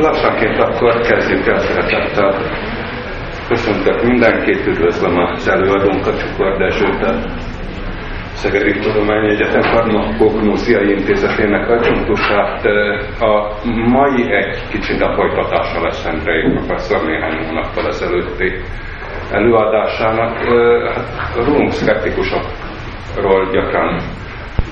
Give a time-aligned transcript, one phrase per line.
[0.00, 2.34] lassanként akkor kezdjük el szeretettel.
[3.48, 7.14] Köszöntök mindenkit, üdvözlöm az előadónkat, Csukor Dezsőt, a
[8.32, 12.64] Szegedi Tudományi Egyetem Farmakognóziai Intézetének adjunktusát.
[13.20, 13.52] A
[13.88, 18.52] mai egy kicsit a folytatása lesz Andrei professzor néhány hónappal ezelőtti
[19.30, 20.36] előadásának.
[21.18, 24.00] Hát rólunk szkeptikusokról gyakran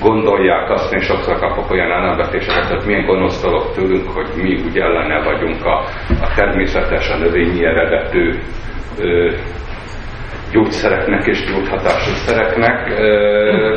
[0.00, 4.78] gondolják azt, én sokszor kapok olyan ellenvetéseket, hogy milyen gonosz dolog tőlünk, hogy mi úgy
[4.78, 5.76] ellene vagyunk a,
[6.20, 8.34] a természetes, a növényi eredetű
[8.98, 9.30] ö,
[10.52, 13.76] gyógyszereknek és gyógyhatású szereknek, ö,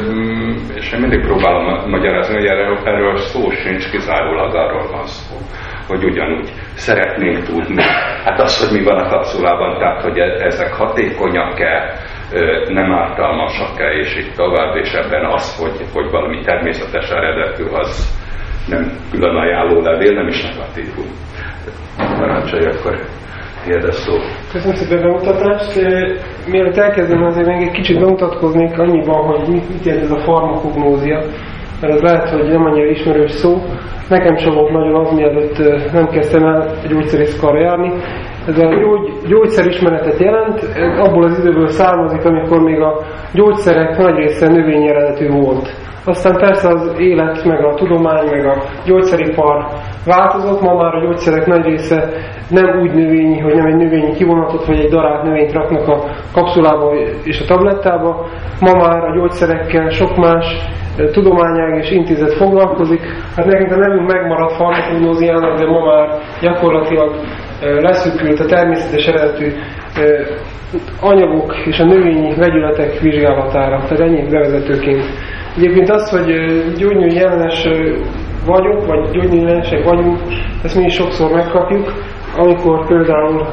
[0.76, 5.36] és én mindig próbálom magyarázni, hogy erről, erről szó sincs, kizárólag arról van szó,
[5.88, 7.84] hogy ugyanúgy szeretnénk tudni.
[8.24, 11.94] Hát az, hogy mi van a kapszulában, tehát hogy e- ezek hatékonyak-e,
[12.68, 18.20] nem ártalmasak-e, és így tovább, és ebben az, hogy, hogy valami természetes eredetű, az
[18.68, 21.06] nem külön ajánló levél, nem is negatívum.
[21.98, 22.96] Parancsolj, akkor
[23.64, 24.14] tiéd a szó.
[24.52, 25.82] Köszönöm szépen a bemutatást.
[26.48, 31.22] Mielőtt elkezdem, azért még egy kicsit bemutatkoznék annyiban, hogy mit, mit jelent ez a farmakognózia,
[31.82, 33.62] mert ez lehet, hogy nem annyira ismerős szó.
[34.10, 35.58] Nekem sem volt nagyon az, mielőtt
[35.94, 37.92] nem kezdtem el gyógyszerészkarra járni.
[38.48, 40.60] Ez a gyógy, gyógyszerismeretet jelent,
[41.00, 43.00] abból az időből származik, amikor még a
[43.34, 45.81] gyógyszerek nagy része növényi eredetű volt.
[46.06, 49.66] Aztán persze az élet, meg a tudomány, meg a gyógyszeripar
[50.06, 52.10] változott, ma már a gyógyszerek nagy része
[52.50, 56.94] nem úgy növényi, hogy nem egy növényi kivonatot vagy egy darált növényt raknak a kapszulába
[57.24, 58.26] és a tablettába.
[58.60, 60.46] Ma már a gyógyszerekkel sok más
[61.12, 63.02] tudományág és intézet foglalkozik.
[63.36, 67.16] Hát nekünk a nevünk megmaradt farmakognóziának, de ma már gyakorlatilag
[67.62, 69.52] leszűkült a természetes eredetű
[71.02, 73.80] anyagok és a növényi vegyületek vizsgálatára.
[73.80, 75.04] Tehát ennyi bevezetőként.
[75.58, 76.26] Egyébként az, hogy
[76.78, 77.68] gyógynői jelenes
[78.46, 80.20] vagyok, vagy gyógynői jelenesek vagyunk,
[80.64, 81.94] ezt mi is sokszor megkapjuk,
[82.38, 83.48] amikor például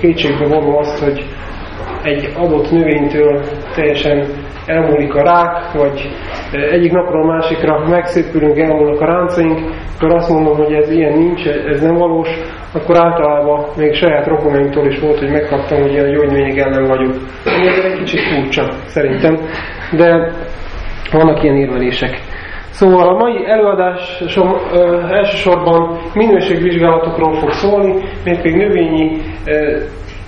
[0.00, 1.24] kétségbe vonom azt, hogy
[2.02, 3.42] egy adott növénytől
[3.74, 4.26] teljesen
[4.66, 6.10] elmúlik a rák, vagy
[6.70, 9.58] egyik napról a másikra megszépülünk, elmúlnak a ráncaink,
[9.96, 12.28] akkor azt mondom, hogy ez ilyen nincs, ez nem valós,
[12.72, 17.14] akkor általában még saját rokonaimtól is volt, hogy megkaptam, hogy ilyen gyógynövények ellen vagyok.
[17.44, 19.38] Ami egy kicsit furcsa, szerintem.
[19.96, 20.32] De
[21.14, 22.20] vannak ilyen érvelések.
[22.70, 27.94] Szóval a mai előadásom ö, elsősorban minőségvizsgálatokról fog szólni,
[28.24, 29.76] mégpedig növényi ö,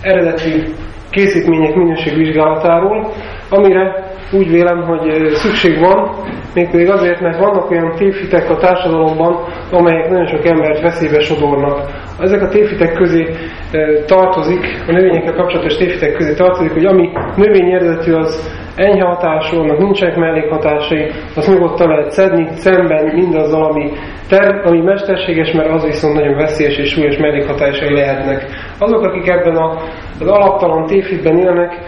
[0.02, 0.62] eredeti
[1.10, 3.12] készítmények minőségvizsgálatáról,
[3.50, 6.10] amire úgy vélem, hogy szükség van,
[6.54, 12.04] mégpedig azért, mert vannak olyan tévhitek a társadalomban, amelyek nagyon sok embert veszélybe sodornak.
[12.20, 13.26] Ezek a tévhitek közé
[14.06, 19.78] tartozik, a növényekkel kapcsolatos tévhitek közé tartozik, hogy ami növény eredetű, az enyhe hatású, annak
[19.78, 23.90] nincsenek mellékhatásai, azt nyugodtan lehet szedni, szemben mindazzal, ami,
[24.28, 28.46] ter, ami mesterséges, mert az viszont nagyon veszélyes és súlyos mellékhatásai lehetnek.
[28.78, 29.70] Azok, akik ebben a,
[30.20, 31.78] az alaptalan tévhitben élnek,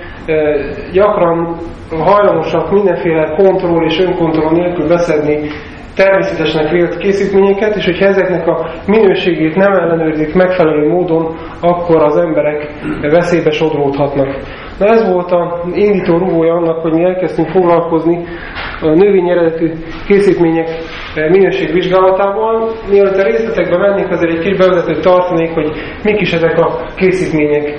[0.93, 1.56] gyakran
[1.91, 5.49] hajlamosak mindenféle kontroll és önkontroll nélkül beszedni
[5.98, 12.70] természetesnek vélt készítményeket, és hogyha ezeknek a minőségét nem ellenőrzik megfelelő módon, akkor az emberek
[13.00, 14.28] veszélybe sodródhatnak.
[14.78, 18.25] Na ez volt a indító rúgója annak, hogy mi elkezdtünk foglalkozni
[18.81, 19.72] a növény eredetű
[20.06, 20.69] készítmények
[21.14, 22.72] minőségvizsgálatával.
[22.91, 25.70] Mielőtt a részletekbe mennék, azért egy kis bevezetőt tartanék, hogy
[26.04, 27.75] mik is ezek a készítmények.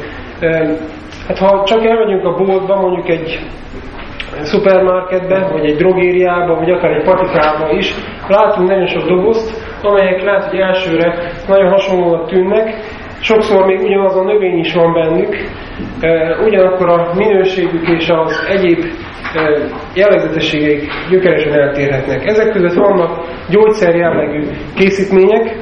[1.28, 3.40] Hát ha csak elmegyünk a boltba, mondjuk egy
[4.42, 7.96] szupermarketbe, vagy egy drogériába, vagy akár egy patikába is,
[8.28, 12.76] látunk nagyon sok dobozt, amelyek lehet, hogy elsőre nagyon hasonlóan tűnnek,
[13.22, 15.36] sokszor még ugyanaz a növény is van bennük,
[16.46, 18.84] ugyanakkor a minőségük és az egyéb
[19.94, 22.26] jellegzetességeik gyökeresen eltérhetnek.
[22.26, 24.44] Ezek között vannak gyógyszer jellegű
[24.76, 25.56] készítmények,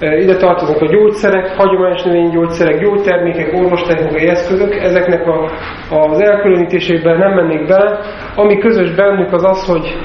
[0.00, 5.50] ide tartoznak a gyógyszerek, hagyományos növénygyógyszerek, gyógytermékek, orvostechnikai eszközök, ezeknek a,
[5.90, 7.98] az elkülönítésében nem mennék bele.
[8.34, 9.96] Ami közös bennük az az, hogy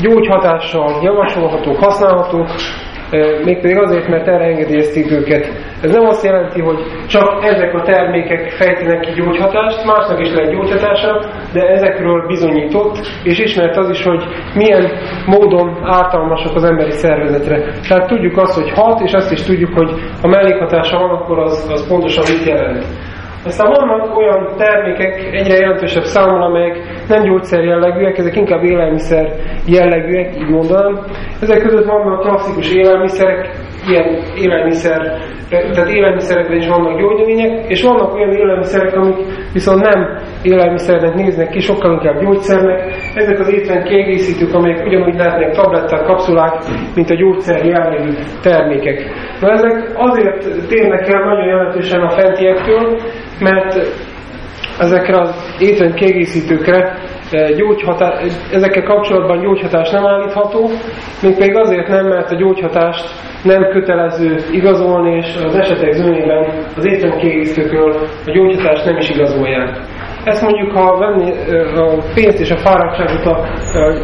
[0.00, 2.48] gyógyhatással javasolhatók, használhatók,
[3.44, 5.52] mégpedig azért, mert erre engedélyezték őket.
[5.82, 6.78] Ez nem azt jelenti, hogy
[7.08, 13.38] csak ezek a termékek fejtenek ki gyógyhatást, másnak is lehet gyógyhatása, de ezekről bizonyított, és
[13.38, 14.24] ismert az is, hogy
[14.54, 14.90] milyen
[15.26, 17.72] módon ártalmasak az emberi szervezetre.
[17.88, 19.90] Tehát tudjuk azt, hogy hat, és azt is tudjuk, hogy
[20.22, 22.84] a mellékhatása van, akkor az, az pontosan mit jelent.
[23.44, 26.76] Aztán vannak olyan termékek egyre jelentősebb számon, amelyek
[27.08, 29.32] nem gyógyszer jellegűek, ezek inkább élelmiszer
[29.66, 31.00] jellegűek, így mondanám.
[31.40, 33.50] Ezek között vannak klasszikus élelmiszerek,
[33.88, 35.18] ilyen élelmiszer,
[35.48, 39.16] tehát élelmiszerekben is vannak gyógynövények, és vannak olyan élelmiszerek, amik
[39.52, 42.94] viszont nem élelmiszernek néznek ki, sokkal inkább gyógyszernek.
[43.14, 46.54] Ezek az étrend kiegészítők, amelyek ugyanúgy lehetnek tabletták, kapszulák,
[46.94, 48.10] mint a gyógyszer jellegű
[48.42, 49.10] termékek.
[49.40, 52.98] Na ezek azért térnek el nagyon jelentősen a fentiektől,
[53.38, 53.78] mert
[54.78, 56.98] ezekre az étrend kiegészítőkre
[57.56, 58.22] gyógyhatás,
[58.52, 60.70] ezekkel kapcsolatban gyógyhatás nem állítható,
[61.22, 63.04] mégpedig azért nem, mert a gyógyhatást
[63.42, 66.46] nem kötelező igazolni, és az esetek zömében
[66.76, 67.96] az étrendkiegészítőkről
[68.26, 69.80] a gyógyhatást nem is igazolják.
[70.24, 71.32] Ezt mondjuk, ha venni
[71.76, 73.46] a pénzt és a fáradtságot a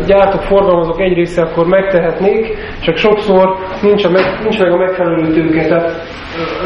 [0.06, 5.32] gyártók, forgalmazók egy része, akkor megtehetnék, csak sokszor nincs, a meg, nincs meg a megfelelő
[5.32, 5.68] tőke.
[5.68, 5.92] Tehát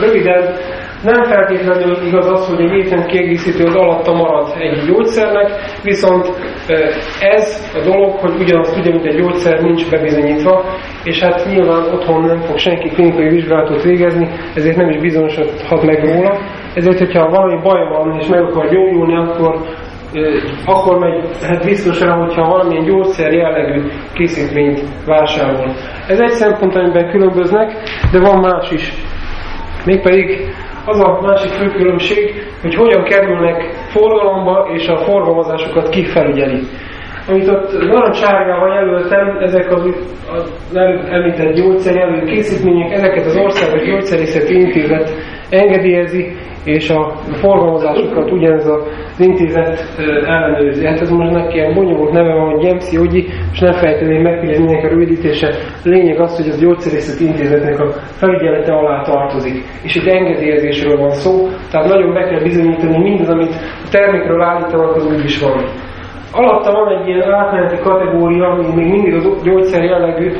[0.00, 0.54] röviden
[1.04, 5.50] nem feltétlenül igaz az, hogy egy étrend kiegészítő az alatta marad egy gyógyszernek,
[5.82, 6.26] viszont
[7.20, 10.64] ez a dolog, hogy ugyanazt tudja, mint egy gyógyszer, nincs bebizonyítva,
[11.04, 16.04] és hát nyilván otthon nem fog senki klinikai vizsgálatot végezni, ezért nem is bizonyosodhat meg
[16.04, 16.38] róla.
[16.74, 19.58] Ezért, hogyha valami baj van és meg akar gyógyulni, akkor
[20.64, 25.74] akkor megy hát biztos rá, hogyha valamilyen gyógyszer jellegű készítményt vásárol.
[26.08, 27.72] Ez egy szempont, amiben különböznek,
[28.12, 28.92] de van más is.
[29.84, 30.54] Mégpedig
[30.86, 36.60] az a másik fő különbség, hogy hogyan kerülnek forgalomba, és a forgalmazásokat kifelügyeli.
[37.28, 39.82] Amit ott narancsárgával jelöltem, ezek az,
[40.32, 40.76] az
[41.10, 45.10] említett gyógyszerjelölő készítmények, ezeket az országos gyógyszerészeti intézet
[45.50, 49.84] engedélyezi, és a forgalmazásokat ugyanez az intézet
[50.26, 50.86] ellenőrzi.
[50.86, 54.38] Hát ez most neki ilyen bonyolult neve van, hogy Gyemszi Ogyi, és nem feltétlenül meg
[54.38, 55.54] hogy ennek a rövidítése.
[55.84, 59.64] Lényeg az, hogy az gyógyszerészeti intézetnek a felügyelete alá tartozik.
[59.82, 63.54] És itt engedélyezésről van szó, tehát nagyon be kell bizonyítani mindaz, amit
[63.84, 65.64] a termékről állítanak, az úgy is van.
[66.36, 70.32] Alatta van egy ilyen átmeneti kategória, ami még mindig az gyógyszer jellegű,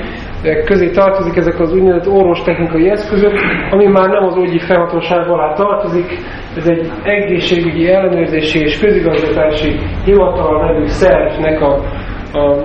[0.65, 3.33] közé tartozik ezek az úgynevezett orvostechnikai eszközök,
[3.71, 6.19] ami már nem az úgyi felhatóság alá tartozik,
[6.57, 11.73] ez egy egészségügyi ellenőrzési és közigazgatási hivatal nevű szervnek a,
[12.39, 12.57] a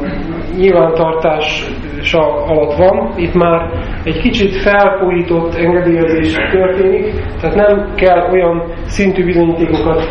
[0.57, 3.13] nyilvántartása alatt van.
[3.15, 3.71] Itt már
[4.03, 10.07] egy kicsit felfújított engedélyezés történik, tehát nem kell olyan szintű bizonyítékokat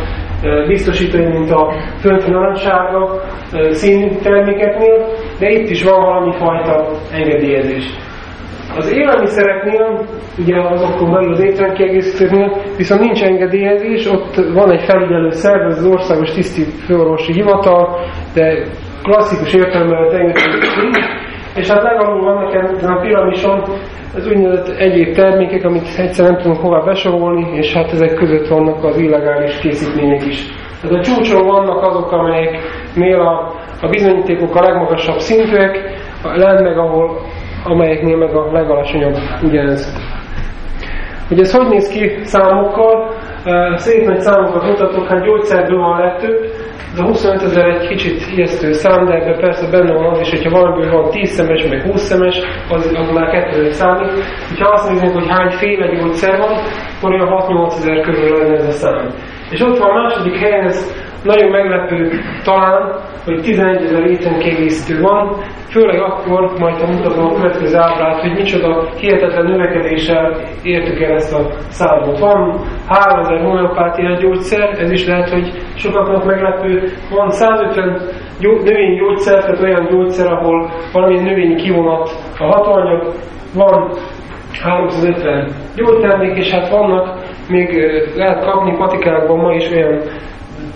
[0.67, 3.23] biztosítani, mint a földfi narancsága
[3.71, 5.07] színű termékeknél,
[5.39, 7.85] de itt is van valami fajta engedélyezés.
[8.77, 10.05] Az élelmiszereknél,
[10.39, 16.33] ugye azokon belül az étrendkiegészítőknél viszont nincs engedélyezés, ott van egy felügyelő szerv, az Országos
[16.33, 17.99] Tiszti Főorvosi Hivatal,
[18.35, 18.67] de
[19.03, 20.43] klasszikus értelemben nincs,
[21.59, 23.63] és hát legalul vannak ezen a piramison
[24.15, 28.85] az úgynevezett egyéb termékek, amit egyszer nem tudunk hová besorolni, és hát ezek között vannak
[28.85, 30.47] az illegális készítmények is.
[30.83, 35.79] Tehát a csúcson vannak azok, amelyeknél a, a bizonyítékok a legmagasabb szintűek,
[36.23, 37.21] lent meg ahol,
[37.65, 39.97] amelyeknél meg a legalacsonyabb ugyanez.
[41.31, 43.11] Ugye ez hogy néz ki számokkal?
[43.75, 46.37] Szép nagy számokat mutatok, hát gyógyszerből van legtöbb,
[46.93, 50.31] ez a 25 ezer egy kicsit ijesztő szám, de ebben persze benne van az is,
[50.31, 54.11] hogyha valamiből van 10 szemes, meg 20 szemes, az, az már kettőre számít.
[54.59, 56.53] Ha azt nézzük, hogy hány féle gyógyszer van,
[56.97, 59.15] akkor olyan 6-8 ezer körül lenne ez a szám.
[59.51, 62.11] És ott van a második helyen, ez nagyon meglepő
[62.45, 65.37] talán, hogy 11 ezer étrenkiegészítő van,
[65.71, 71.35] főleg akkor, majd ha mutatom a következő ábrát, hogy micsoda hihetetlen növekedéssel értük el ezt
[71.35, 72.19] a számot.
[72.19, 76.93] Van 3000 homeopátia gyógyszer, ez is lehet, hogy sokaknak meglepő.
[77.11, 78.01] Van 150
[78.41, 83.15] gyó, növényi gyógyszer, tehát olyan gyógyszer, ahol valamilyen növényi kivonat a hatóanyag.
[83.55, 83.91] Van
[84.63, 87.19] 350 gyógytermék, és hát vannak,
[87.49, 87.69] még
[88.17, 90.01] lehet kapni patikákban ma is olyan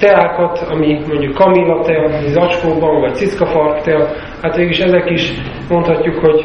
[0.05, 4.09] teákat, ami mondjuk kamilla tea, zacskóban, vagy ciszkafark tea,
[4.43, 5.33] hát végig ezek is
[5.69, 6.45] mondhatjuk, hogy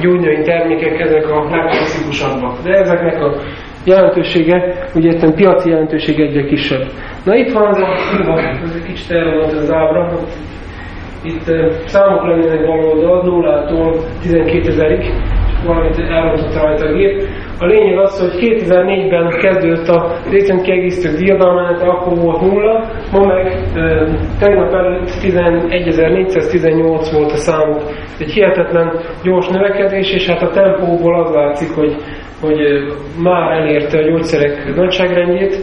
[0.00, 2.62] gyógynövény termékek, ezek a legklasszikusabbak.
[2.62, 3.34] De ezeknek a
[3.84, 6.86] jelentősége, ugye itt piaci jelentőség egyre kisebb.
[7.24, 7.88] Na itt van az a,
[8.64, 10.12] ez egy kicsit elromlott az ábra,
[11.22, 11.44] itt
[11.86, 15.12] számok lennének bal oldal, 0-tól 12 ezerig,
[15.66, 17.22] valamit elrontott rajta a gép.
[17.60, 24.06] A lényeg az, hogy 2004-ben kezdődött a részrendkiegészítő diadalmenet, akkor volt nulla, ma meg e,
[24.38, 27.82] tegnap előtt 11.418 volt a számuk.
[28.18, 31.96] Egy hihetetlen gyors növekedés, és hát a tempóból az látszik, hogy,
[32.40, 32.58] hogy
[33.22, 35.58] már elérte a gyógyszerek nagyságrendjét,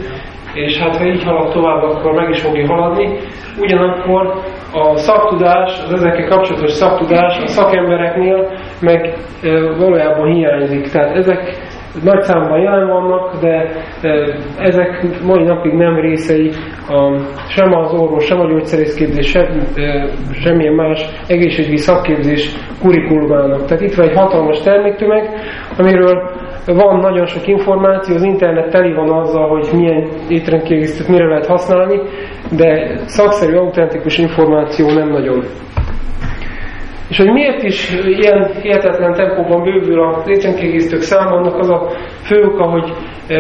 [0.54, 3.18] és hát ha így halad tovább, akkor meg is fogja haladni.
[3.60, 4.34] Ugyanakkor
[4.74, 8.50] a szaktudás, az ezekkel kapcsolatos szaktudás a szakembereknél
[8.80, 9.18] meg
[9.78, 10.92] valójában hiányzik.
[10.92, 11.58] Tehát ezek
[12.04, 13.70] nagy számban jelen vannak, de
[14.58, 16.52] ezek mai napig nem részei
[16.88, 19.46] a, sem az orvos, sem a gyógyszerészképzés, sem,
[20.32, 23.66] semmilyen más egészségügyi szakképzés kurikulumának.
[23.66, 25.30] Tehát itt van egy hatalmas terméktömeg,
[25.78, 26.32] amiről
[26.66, 32.00] van nagyon sok információ, az internet teli van azzal, hogy milyen étrendkiegészítőt mire lehet használni,
[32.58, 35.44] de szakszerű, autentikus információ nem nagyon.
[37.10, 41.90] És hogy miért is ilyen hihetetlen tempóban bővül a étrendkiegészítők száma, annak az a
[42.22, 42.92] fő oka, hogy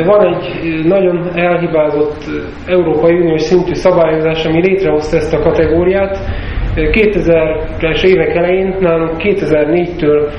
[0.05, 2.23] van egy nagyon elhibázott
[2.67, 6.17] Európai Uniós szintű szabályozás, ami létrehozta ezt a kategóriát.
[6.75, 10.31] 2000-es évek elején, nálunk 2004-től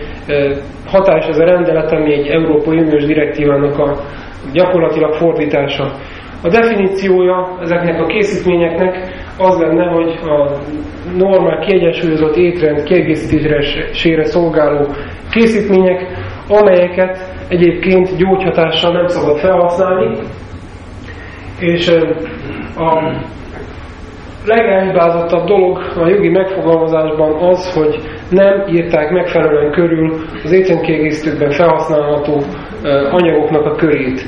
[0.87, 3.97] hatás ez a rendelet, ami egy Európai Uniós direktívának a
[4.53, 5.93] gyakorlatilag fordítása.
[6.43, 10.51] A definíciója ezeknek a készítményeknek az lenne, hogy a
[11.17, 14.87] normál kiegyensúlyozott étrend kiegészítésére szolgáló
[15.31, 16.07] készítmények,
[16.49, 20.19] amelyeket egyébként gyógyhatással nem szabad felhasználni,
[21.59, 21.89] és
[22.77, 23.13] a
[24.45, 32.43] legelhibázottabb dolog a jogi megfogalmazásban az, hogy nem írták megfelelően körül az étrendkiegészítőkben felhasználható
[33.11, 34.27] anyagoknak a körét.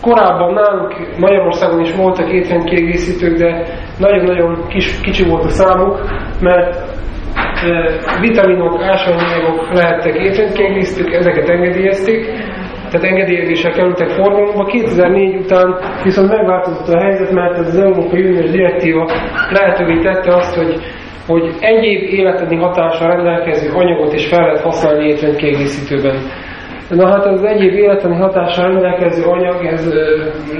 [0.00, 3.62] Korábban nálunk Magyarországon is voltak étrendkiegészítők, de
[3.98, 6.00] nagyon-nagyon kis, kicsi volt a számuk,
[6.40, 6.96] mert
[8.20, 12.26] vitaminok, ásványanyagok lehettek étrendkiegészítők, ezeket engedélyezték,
[12.90, 14.64] tehát engedélyezések kerültek forgalomba.
[14.64, 19.10] 2004 után viszont megváltozott a helyzet, mert az Európai Uniós direktíva
[19.50, 20.80] lehetővé tette azt, hogy
[21.26, 26.16] hogy egyéb életeni hatással rendelkező anyagot is fel lehet használni étrendkiegészítőben.
[26.88, 29.88] Na hát az egyéb életeni hatással rendelkező anyag, ez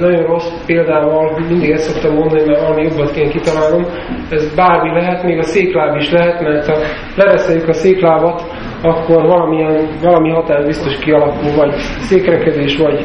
[0.01, 3.85] nagyon rossz példával, mindig ezt szoktam mondani, mert valami jobbat kéne kitalálnom,
[4.31, 6.77] ez bármi lehet, még a székláb is lehet, mert ha
[7.17, 8.43] leveszeljük a széklábat,
[8.83, 13.01] akkor valamilyen, valami hatás biztos kialakul, vagy székrekedés, vagy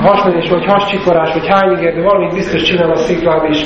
[0.00, 3.60] hasmenés, vagy hascsikorás, vagy hányigér, de valamit biztos csinál a székláb is.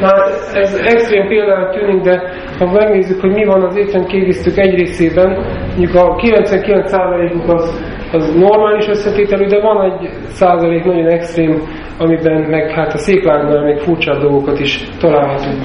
[0.00, 2.22] Na hát ez extrém példának tűnik, de
[2.58, 7.82] ha megnézzük, hogy mi van az étrendkiegészítők egy részében, mondjuk a 99%-uk az,
[8.12, 11.62] az normális összetételű, de van egy százalék nagyon extrém,
[11.98, 15.62] amiben meg hát a széklágnál még furcsább dolgokat is találhatunk.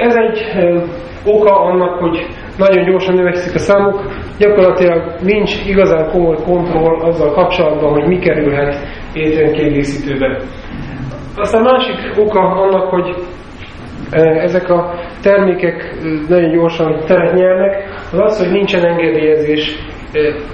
[0.00, 0.40] Ez egy
[1.24, 2.26] oka annak, hogy
[2.58, 4.02] nagyon gyorsan növekszik a számuk,
[4.38, 8.76] gyakorlatilag nincs igazán komoly kontroll azzal kapcsolatban, hogy mi kerülhet
[9.12, 10.38] étrendkiegészítőbe.
[11.36, 13.14] Aztán másik oka annak, hogy
[14.40, 15.94] ezek a termékek
[16.28, 19.78] nagyon gyorsan teret nyernek, az az, hogy nincsen engedélyezés.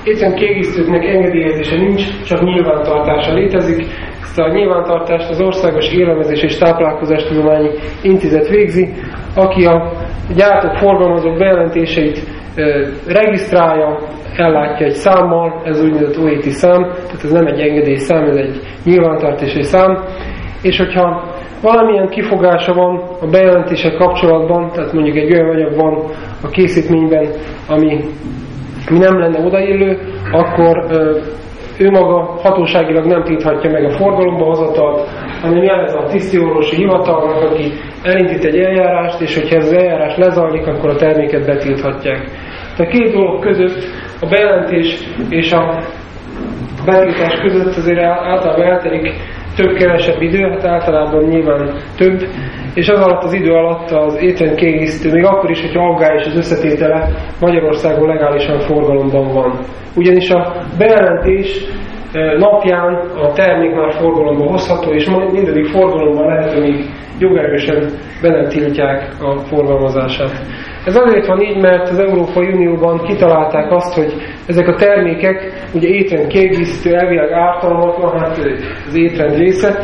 [0.04, 3.87] Éppen kiegészítőknek engedélyezése nincs, csak nyilvántartása létezik.
[4.22, 7.70] Ezt a nyilvántartást az Országos Élelmezés és Táplálkozástudományi
[8.02, 8.88] Intézet végzi,
[9.34, 9.92] aki a
[10.36, 12.22] gyártók, forgalmazók bejelentéseit
[13.06, 13.98] regisztrálja,
[14.36, 19.62] ellátja egy számmal, ez úgynevezett OET szám, tehát ez nem egy engedélyszám, ez egy nyilvántartási
[19.62, 20.04] szám,
[20.62, 26.04] és hogyha valamilyen kifogása van a bejelentések kapcsolatban, tehát mondjuk egy olyan anyag van
[26.42, 27.26] a készítményben,
[27.68, 28.04] ami,
[28.88, 29.98] ami nem lenne odaillő,
[30.32, 30.84] akkor
[31.80, 35.08] ő maga hatóságilag nem tilthatja meg a forgalomba hozatalt,
[35.42, 37.72] hanem jelez a tisztiorvosi hivatalnak, aki
[38.02, 42.30] elindít egy eljárást, és hogyha ez az eljárás lezajlik, akkor a terméket betilthatják.
[42.76, 43.84] Tehát két dolog között
[44.20, 45.82] a bejelentés és a
[46.84, 49.12] betiltás között azért általában eltelik
[49.61, 52.26] több-kevesebb idő, hát általában nyilván több,
[52.75, 56.37] és az alatt az idő alatt az étrend kiegészítő, még akkor is, hogyha aggályos az
[56.37, 57.09] összetétele,
[57.40, 59.59] Magyarországon legálisan forgalomban van.
[59.97, 61.64] Ugyanis a bejelentés
[62.12, 66.85] eh, napján a termék már forgalomba hozható, és mindegyik forgalomban lehet, hogy
[67.19, 67.90] jogerősen
[68.23, 70.43] be nem tiltják a forgalmazását.
[70.84, 74.12] Ez azért van így, mert az Európai Unióban kitalálták azt, hogy
[74.46, 78.38] ezek a termékek, ugye étrend kiegészítő, elvileg ártalmatlan, hát
[78.87, 79.78] az étrend része,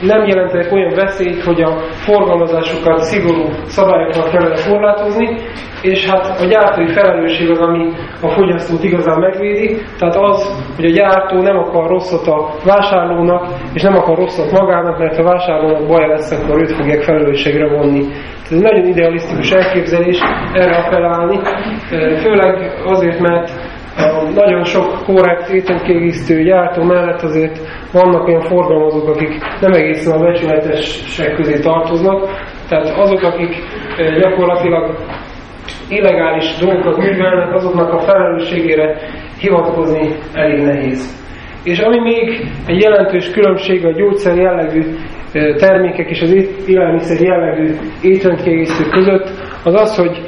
[0.00, 5.36] nem jelentenek olyan veszélyt, hogy a forgalmazásukat szigorú szabályokkal kellene korlátozni,
[5.82, 10.92] és hát a gyártói felelősség az, ami a fogyasztót igazán megvédi, tehát az, hogy a
[10.92, 15.86] gyártó nem akar rosszat a vásárlónak, és nem akar rosszat magának, mert ha a vásárlónak
[15.86, 18.04] baj lesz, akkor őt fogják felelősségre vonni.
[18.44, 20.18] Ez egy nagyon idealisztikus elképzelés
[20.52, 21.40] erre appellálni,
[22.22, 23.65] főleg azért, mert
[24.34, 27.58] nagyon sok korrekt ételkiegészítő gyártó mellett azért
[27.92, 32.28] vannak olyan forgalmazók, akik nem egészen a becsületesek közé tartoznak,
[32.68, 33.54] tehát azok, akik
[34.20, 34.96] gyakorlatilag
[35.88, 38.98] illegális dolgokat művelnek, azoknak a felelősségére
[39.38, 41.24] hivatkozni elég nehéz.
[41.64, 44.82] És ami még egy jelentős különbség a gyógyszer jellegű
[45.56, 46.32] termékek és az
[46.66, 49.30] élelmiszer jellegű étrendkiegészítők között,
[49.64, 50.20] az az, hogy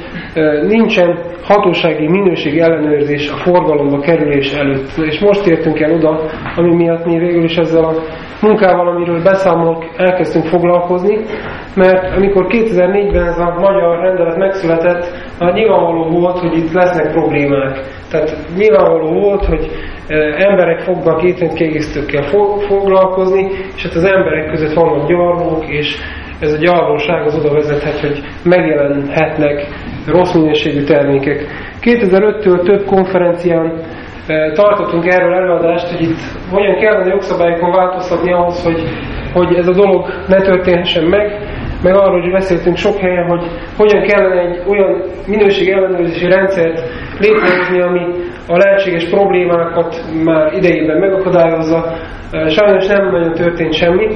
[0.67, 4.97] nincsen hatósági minőség ellenőrzés a forgalomba kerülés előtt.
[4.97, 6.21] És most értünk el oda,
[6.55, 7.93] ami miatt mi végül is ezzel a
[8.41, 11.17] munkával, amiről beszámolok, elkezdtünk foglalkozni,
[11.75, 17.79] mert amikor 2004-ben ez a magyar rendelet megszületett, már nyilvánvaló volt, hogy itt lesznek problémák.
[18.11, 19.71] Tehát nyilvánvaló volt, hogy
[20.37, 22.23] emberek fognak étrendkiegészítőkkel
[22.67, 25.97] foglalkozni, és hát az emberek között vannak gyarlók, és
[26.39, 29.67] ez a gyarlóság az oda vezethet, hogy megjelenhetnek
[30.07, 31.45] rossz minőségű termékek.
[31.81, 33.81] 2005-től több konferencián
[34.53, 36.19] tartottunk erről előadást, hogy itt
[36.51, 38.83] hogyan kellene jogszabályokon változtatni ahhoz, hogy,
[39.33, 41.39] hogy ez a dolog ne történhessen meg,
[41.83, 43.43] meg arról hogy beszéltünk sok helyen, hogy
[43.77, 46.81] hogyan kellene egy olyan minőség ellenőrzési rendszert
[47.19, 48.01] létrehozni, ami
[48.47, 51.93] a lehetséges problémákat már idejében megakadályozza.
[52.47, 54.07] Sajnos nem nagyon történt semmi.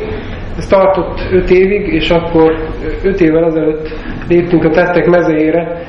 [0.58, 2.56] Ez tartott 5 évig, és akkor
[3.04, 3.88] 5 évvel ezelőtt
[4.28, 5.82] léptünk a tettek mezejére,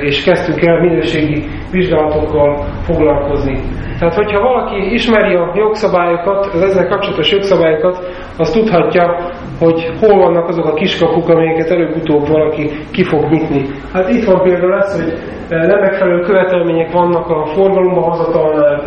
[0.00, 3.60] és kezdtünk el minőségi vizsgálatokkal foglalkozni.
[3.98, 7.98] Tehát, hogyha valaki ismeri a jogszabályokat, az ezzel kapcsolatos jogszabályokat,
[8.38, 9.30] az tudhatja,
[9.64, 13.64] hogy hol vannak azok a kiskapuk, amelyeket előbb-utóbb valaki ki fog nyitni.
[13.92, 15.12] Hát itt van például az, hogy
[15.48, 18.82] nem megfelelő követelmények vannak a forgalomba hozatalnál,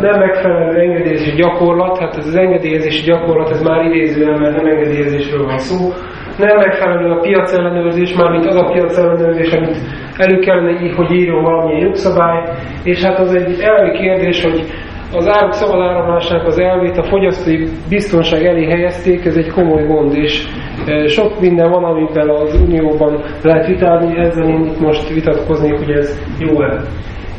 [0.00, 5.44] nem megfelelő engedélyezési gyakorlat, hát ez az engedélyezési gyakorlat, ez már idézően, mert nem engedélyezésről
[5.46, 5.92] van szó,
[6.38, 9.76] nem megfelelő a piac ellenőrzés, mármint az a piac ellenőrzés, amit
[10.16, 12.42] elő kellene, hogy írjon valamilyen jogszabály,
[12.84, 14.64] és hát az egy elvi kérdés, hogy
[15.14, 20.14] az áruk szabad áramlásának az elvét a fogyasztói biztonság elé helyezték, ez egy komoly gond,
[20.14, 20.46] és
[20.86, 25.90] e, sok minden van, amiben az Unióban lehet vitálni, ezzel én itt most vitatkozni, hogy
[25.90, 26.80] ez jó-e.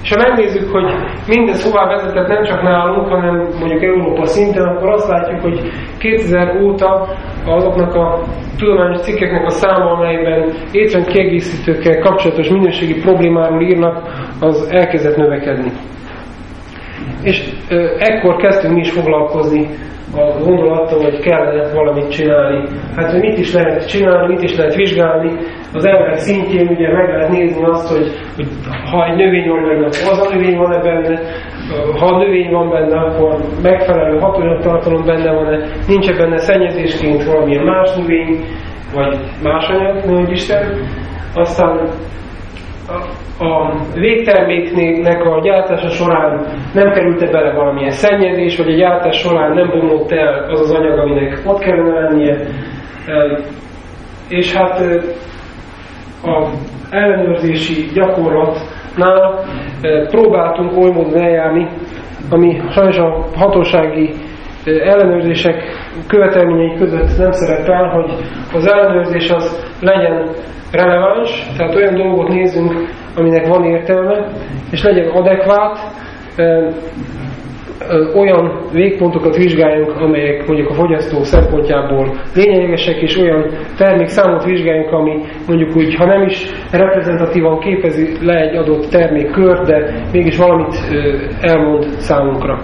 [0.03, 0.93] És ha megnézzük, hogy
[1.27, 5.59] mindez hová vezetett nem csak nálunk, hanem mondjuk Európa szinten, akkor azt látjuk, hogy
[5.97, 7.07] 2000 óta
[7.45, 8.21] azoknak a
[8.57, 14.01] tudományos cikkeknek a száma, amelyben étrend kiegészítőkkel kapcsolatos minőségi problémáról írnak,
[14.39, 15.71] az elkezdett növekedni.
[17.23, 17.49] És
[17.99, 19.69] ekkor kezdtünk mi is foglalkozni
[20.15, 22.67] a gondolattal, hogy kellene valamit csinálni.
[22.95, 25.31] Hát, hogy mit is lehet csinálni, mit is lehet vizsgálni.
[25.73, 28.47] Az emberek szintjén ugye meg lehet nézni azt, hogy, hogy
[28.91, 31.19] ha egy növény van benne, az a növény van-e benne,
[31.99, 37.63] ha a növény van benne, akkor megfelelő hatóanyagtartalom benne van-e, nincs -e benne szennyezésként valamilyen
[37.63, 38.39] más növény,
[38.93, 40.79] vagy más anyag, ne Isten.
[41.35, 41.89] Aztán
[43.39, 49.69] a végterméknek a gyártása során nem került-e bele valamilyen szennyezés, vagy a gyártás során nem
[49.69, 52.37] bomlott el az az anyag, aminek ott kellene lennie.
[54.29, 54.79] És hát
[56.23, 56.49] a
[56.89, 59.45] ellenőrzési gyakorlatnál
[60.09, 61.67] próbáltunk oly módon eljárni,
[62.29, 64.13] ami sajnos a hatósági
[64.65, 65.63] ellenőrzések
[66.07, 68.11] követelményei között nem szerepel, hogy
[68.53, 70.29] az ellenőrzés az legyen
[70.73, 72.71] releváns, tehát olyan dolgot nézzünk,
[73.15, 74.27] aminek van értelme,
[74.71, 75.79] és legyen adekvát,
[78.15, 83.45] olyan végpontokat vizsgáljunk, amelyek mondjuk a fogyasztó szempontjából lényegesek, és olyan
[83.77, 89.93] termékszámot vizsgáljunk, ami mondjuk úgy, ha nem is reprezentatívan képezi le egy adott termékkört, de
[90.11, 90.75] mégis valamit
[91.41, 92.59] elmond számunkra.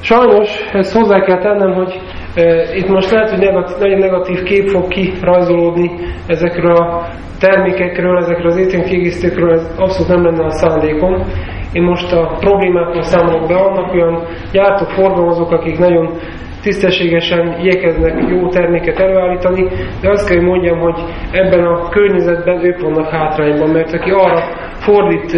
[0.00, 2.00] Sajnos ezt hozzá kell tennem, hogy
[2.74, 5.90] itt most lehet, hogy negatív, nagyon negatív kép fog kirajzolódni
[6.26, 7.08] ezekről a
[7.40, 11.26] termékekről, ezekről az étrenkiegészítőkről, ez abszolút nem lenne a szándékom.
[11.72, 16.18] Én most a problémákról számolok be, annak olyan gyártók, forgalmazók, akik nagyon
[16.62, 19.68] tisztességesen igyekeznek jó terméket előállítani,
[20.00, 24.42] de azt kell, hogy mondjam, hogy ebben a környezetben ők vannak hátrányban, mert aki arra
[24.78, 25.32] fordít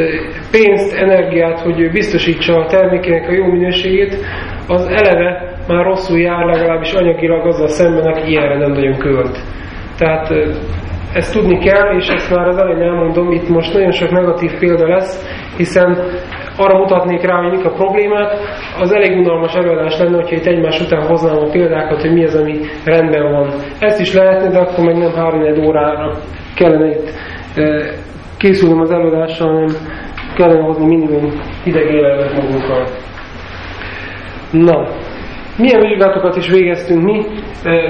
[0.51, 4.17] pénzt, energiát, hogy biztosítsa a termékének a jó minőségét,
[4.69, 9.39] az eleve már rosszul jár legalábbis anyagilag azzal szemben, aki ilyenre nem nagyon költ.
[9.99, 10.35] Tehát
[11.13, 14.89] ezt tudni kell, és ezt már az elején elmondom, itt most nagyon sok negatív példa
[14.89, 15.25] lesz,
[15.57, 15.99] hiszen
[16.57, 18.33] arra mutatnék rá, hogy mik a problémák,
[18.81, 22.35] az elég unalmas előadás lenne, hogyha itt egymás után hoznám a példákat, hogy mi az,
[22.35, 23.53] ami rendben van.
[23.79, 26.19] Ezt is lehetne, de akkor meg nem három órára
[26.55, 27.11] kellene itt
[28.39, 29.75] készülnöm az előadással, hanem
[30.37, 32.87] kellene hozni minimum hideg élelmet magunkkal.
[34.51, 34.89] Na,
[35.59, 37.25] milyen vizsgálatokat is végeztünk mi?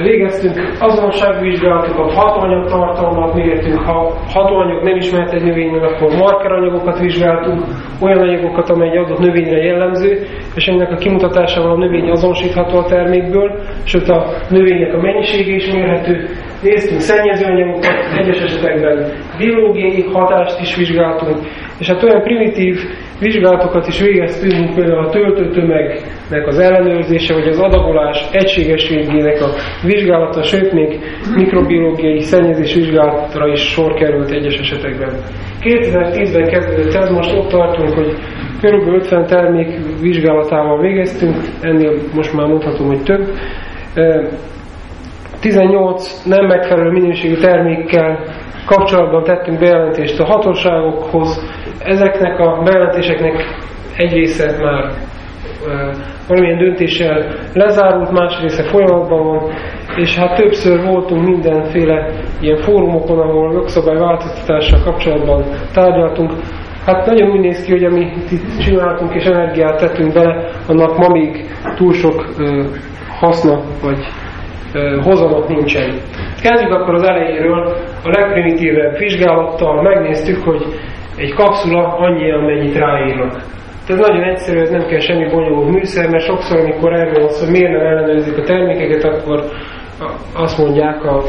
[0.03, 7.64] Végeztünk azonosságvizsgálatokat, hatóanyagtartalmat mértünk, ha hatóanyag nem ismert egy növénynél, akkor markeranyagokat vizsgáltunk,
[8.01, 12.85] olyan anyagokat, amely egy adott növényre jellemző, és ennek a kimutatásával a növény azonosítható a
[12.85, 16.29] termékből, sőt a növénynek a mennyisége is mérhető.
[16.62, 21.38] Néztünk szennyezőanyagokat, egyes esetekben biológiai hatást is vizsgáltunk,
[21.79, 22.77] és hát olyan primitív
[23.23, 29.49] vizsgálatokat is végeztünk, például a töltőtömegnek az ellenőrzése, vagy az adagolás egységességének a
[29.87, 31.01] vizsgálata, sőt még
[31.35, 35.15] mikrobiológiai szennyezés vizsgálatra is sor került egyes esetekben.
[35.61, 38.13] 2010-ben kezdődött ez, most ott tartunk, hogy
[38.63, 38.89] kb.
[38.95, 43.27] 50 termék vizsgálatával végeztünk, ennél most már mondhatom, hogy több.
[45.42, 48.18] 18 nem megfelelő minőségű termékkel
[48.66, 51.44] kapcsolatban tettünk bejelentést a hatóságokhoz.
[51.78, 53.44] Ezeknek a bejelentéseknek
[53.96, 54.92] egy része már
[56.28, 59.50] valamilyen döntéssel lezárult, más része folyamatban van,
[59.96, 66.33] és hát többször voltunk mindenféle ilyen fórumokon, ahol jogszabály változtatással kapcsolatban tárgyaltunk.
[66.87, 71.09] Hát nagyon úgy néz ki, hogy amit itt csináltunk és energiát tettünk bele, annak ma
[71.09, 71.44] még
[71.76, 72.64] túl sok ö,
[73.20, 73.98] haszna vagy
[75.03, 75.95] hozamot nincsen.
[76.43, 80.65] Kezdjük akkor az elejéről, a legprimitívebb vizsgálattal megnéztük, hogy
[81.17, 83.43] egy kapszula annyi, amennyit ráírnak.
[83.87, 87.45] Tehát nagyon egyszerű, ez nem kell semmi bonyolult műszer, mert sokszor, amikor erről van szó,
[87.45, 89.45] hogy miért nem ellenőrzik a termékeket, akkor
[90.35, 91.23] azt mondják a,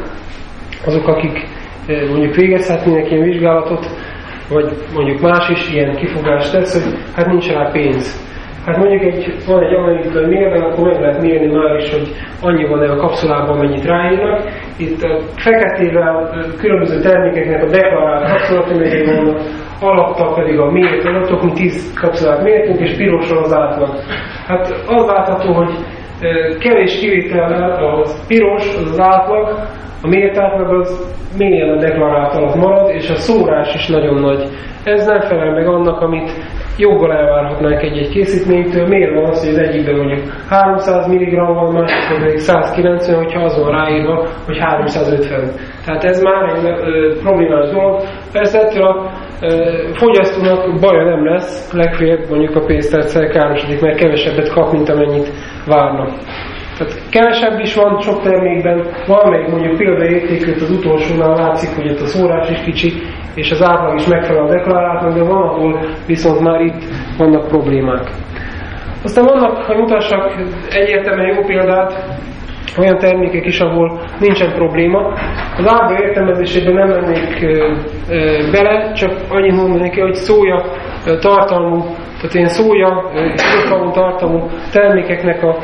[0.86, 1.46] azok, akik
[1.86, 3.86] mondjuk végezhetnének ilyen vizsgálatot,
[4.48, 8.24] vagy mondjuk más is ilyen kifogást tesz, hogy hát nincs rá pénz.
[8.66, 12.08] Hát mondjuk egy, van egy amerikai mérben, akkor meg lehet mérni már is, hogy
[12.42, 14.48] annyi van-e a kapszulában, mennyit ráírnak.
[14.78, 19.40] Itt a feketével különböző termékeknek a deklarált kapszulatömegei vannak,
[19.80, 23.88] alatta pedig a mért adatok, mi 10 kapszulát mértünk, és pirosra az átlag.
[24.46, 25.74] Hát az látható, hogy
[26.58, 29.58] kevés kivétellel a piros, az az átlag,
[30.02, 34.48] a mért átlag az mélyen a deklarált alatt marad, és a szórás is nagyon nagy.
[34.84, 36.30] Ez nem felel meg annak, amit
[36.78, 38.86] joggal elvárhatnánk egy-egy készítménytől.
[38.86, 43.70] Miért van az, hogy az egyikben mondjuk 300 mg van, másikban pedig 190, hogyha azon
[43.70, 45.50] ráírva, hogy 350.
[45.84, 48.00] Tehát ez már egy problémás dolog.
[48.32, 49.10] Persze ettől a
[49.40, 55.30] ö, fogyasztónak baja nem lesz, legfeljebb mondjuk a pénztárcel károsodik, mert kevesebbet kap, mint amennyit
[55.66, 56.10] várnak.
[56.78, 62.06] Tehát kevesebb is van sok termékben, valamelyik mondjuk példaértékűt az utolsónál látszik, hogy itt a
[62.06, 62.92] szórás is kicsi,
[63.34, 66.82] és az átlag is megfelel a deklaráltnak, de van, ahol viszont már itt
[67.18, 68.10] vannak problémák.
[69.04, 70.34] Aztán vannak, hogy mutassak
[70.70, 72.04] egyértelműen jó példát,
[72.78, 75.12] olyan termékek is, ahol nincsen probléma.
[75.56, 77.46] Az ábra értelmezésében nem mennék
[78.52, 80.64] bele, csak annyit mondanék, hogy szója
[81.20, 81.84] tartalmú
[82.16, 85.56] tehát ilyen szója, izoflavon tartalmú termékeknek a,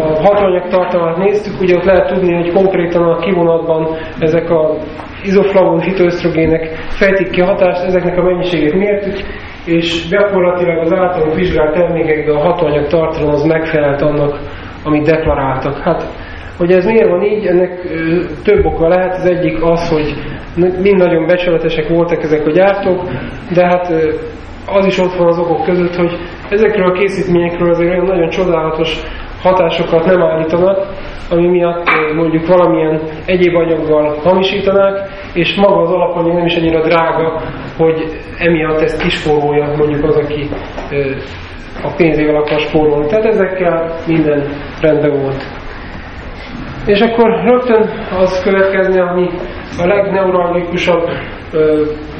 [0.00, 4.76] a hatóanyag tartalmát néztük, ugye ott lehet tudni, hogy konkrétan a kivonatban ezek a
[5.22, 9.16] izoflavon fitoösztrogének fejtik ki a hatást, ezeknek a mennyiségét mértük,
[9.64, 14.38] és gyakorlatilag az általunk vizsgált termékekben a hatóanyag tartalom az megfelelt annak,
[14.84, 15.78] amit deklaráltak.
[15.78, 16.04] Hát,
[16.58, 17.80] hogy ez miért van így, ennek
[18.44, 19.14] több oka lehet.
[19.16, 20.14] Az egyik az, hogy
[20.56, 23.02] mind nagyon becsületesek voltak ezek a gyártók,
[23.54, 23.92] de hát
[24.72, 29.00] az is ott van az okok között, hogy ezekről a készítményekről azért olyan nagyon csodálatos
[29.42, 30.86] hatásokat nem állítanak,
[31.30, 37.42] ami miatt mondjuk valamilyen egyéb anyaggal hamisítanák, és maga az alapanyag nem is annyira drága,
[37.76, 40.48] hogy emiatt ezt kispórolja mondjuk az, aki
[41.82, 43.06] a pénzével akar spórolni.
[43.06, 44.48] Tehát ezekkel minden
[44.80, 45.59] rendben volt.
[46.86, 49.28] És akkor rögtön az következne, ami
[49.78, 51.08] a legneuralgikusabb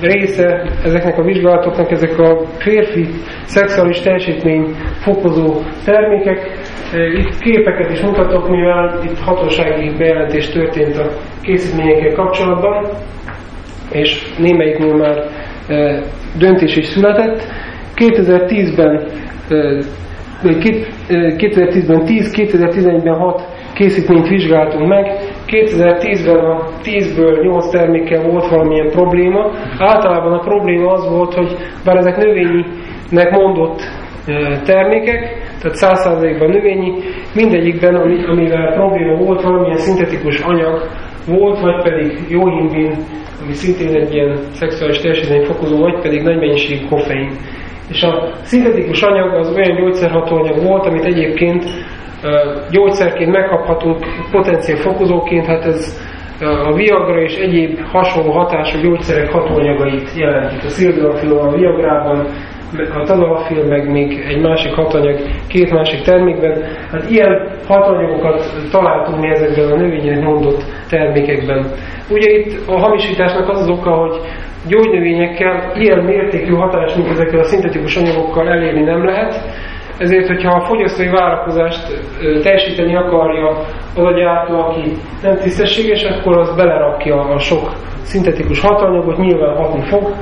[0.00, 3.08] része ezeknek a vizsgálatoknak, ezek a férfi
[3.44, 6.50] szexuális teljesítmény fokozó termékek.
[7.14, 11.06] Itt képeket is mutatok, mivel itt hatósági bejelentés történt a
[11.42, 12.86] készítményekkel kapcsolatban,
[13.90, 15.24] és némelyiknél már
[16.38, 17.42] döntés is született.
[17.96, 19.06] 2010-ben
[20.42, 23.42] 2010-ben 10, 2011-ben 6
[23.74, 25.06] készítményt vizsgáltunk meg.
[25.46, 29.50] 2010-ben a 10-ből 8 termékkel volt valamilyen probléma.
[29.78, 33.82] Általában a probléma az volt, hogy bár ezek növényinek mondott
[34.64, 36.92] termékek, tehát 100%-ban növényi,
[37.34, 37.94] mindegyikben,
[38.28, 40.88] amivel probléma volt, valamilyen szintetikus anyag
[41.26, 42.92] volt, vagy pedig jó himbin,
[43.42, 47.30] ami szintén egy ilyen szexuális teljesítmény fokozó, vagy pedig nagy mennyiség koffein.
[47.90, 51.64] És a szintetikus anyag az olyan gyógyszerhatóanyag volt, amit egyébként
[52.70, 56.08] gyógyszerként megkaphatunk potenciál fokozóként, hát ez
[56.40, 60.64] a Viagra és egyéb hasonló hatású gyógyszerek hatóanyagait jelentik.
[60.64, 62.26] A szildenafil a Viagrában,
[62.94, 66.62] a tadalafil, meg még egy másik hatanyag, két másik termékben.
[66.90, 71.66] Hát ilyen hatanyagokat találtunk mi ezekben a növények mondott termékekben.
[72.10, 74.20] Ugye itt a hamisításnak az az oka, hogy
[74.68, 79.40] gyógynövényekkel ilyen mértékű hatást, mint ezekkel a szintetikus anyagokkal elérni nem lehet,
[79.98, 81.86] ezért, hogyha a fogyasztói várakozást
[82.42, 83.48] teljesíteni akarja
[83.94, 84.92] az a gyártó, aki
[85.22, 90.14] nem tisztességes, akkor az belerakja a sok szintetikus hatanyagot, nyilván hatni fog.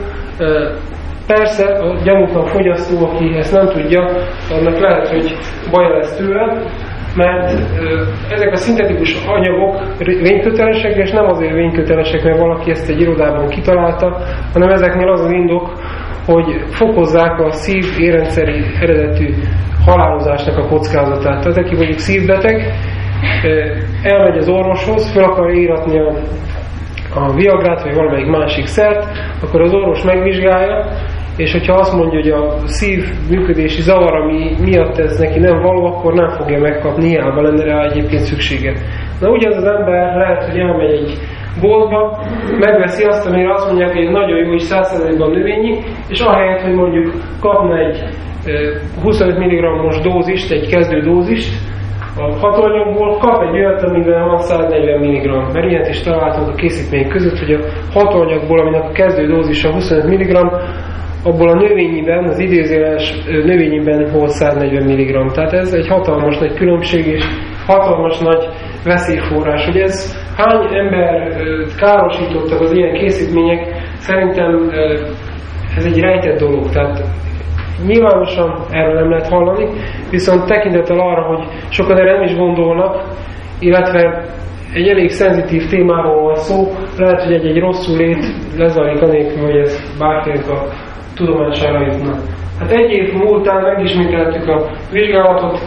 [1.26, 4.08] Persze a gyanútlan fogyasztó, aki ezt nem tudja,
[4.50, 5.36] annak lehet, hogy
[5.70, 6.62] baja lesz tőle,
[7.16, 7.52] mert
[8.30, 14.16] ezek a szintetikus anyagok vénykötelesek, és nem azért vénykötelesek, mert valaki ezt egy irodában kitalálta,
[14.52, 15.72] hanem ezeknél az az indok,
[16.26, 19.34] hogy fokozzák a szív érrendszeri eredetű
[19.84, 21.42] halálozásnak a kockázatát.
[21.42, 22.72] Tehát aki mondjuk szívbeteg,
[24.02, 26.12] elmegy az orvoshoz, fel akar íratni a,
[27.14, 29.06] a viagrát, vagy valamelyik másik szert,
[29.42, 30.84] akkor az orvos megvizsgálja,
[31.38, 35.84] és hogyha azt mondja, hogy a szív működési zavar, ami miatt ez neki nem való,
[35.84, 38.72] akkor nem fogja megkapni, hiába lenne rá egyébként szüksége.
[39.20, 41.18] Na ugyanaz az ember lehet, hogy elmegy egy
[41.60, 42.18] boltba,
[42.58, 47.12] megveszi azt, amire azt mondják, hogy nagyon jó és 100%-ban növényi, és ahelyett, hogy mondjuk
[47.40, 48.02] kapna egy
[49.02, 51.52] 25 mg-os dózist, egy kezdő dózist,
[52.16, 55.52] a hatóanyagból kap egy olyat, amiben van 140 mg.
[55.52, 57.60] Mert ilyet is találtunk a készítmény között, hogy a
[57.92, 60.36] hatóanyagból, aminek a kezdő dózisa 25 mg,
[61.24, 65.32] abból a növényiben, az idézőjeles növényiben volt 140 mg.
[65.32, 67.24] Tehát ez egy hatalmas nagy különbség, és
[67.66, 68.48] hatalmas nagy
[68.84, 69.64] veszélyforrás.
[69.64, 71.36] Hogy ez hány ember
[71.76, 73.66] károsítottak az ilyen készítmények,
[73.98, 74.70] szerintem
[75.76, 76.70] ez egy rejtett dolog.
[76.70, 77.04] Tehát
[77.86, 79.68] nyilvánosan erről nem lehet hallani,
[80.10, 83.02] viszont tekintettel arra, hogy sokan erre nem is gondolnak,
[83.58, 84.24] illetve
[84.74, 88.24] egy elég szenzitív témáról van szó, lehet, hogy egy-egy rosszul lét
[88.56, 90.66] lezajlik anélkül, hogy ez bárkinek a
[91.18, 92.14] tudomására jutna.
[92.58, 95.60] Hát egy év múltán megismételtük a vizsgálatot,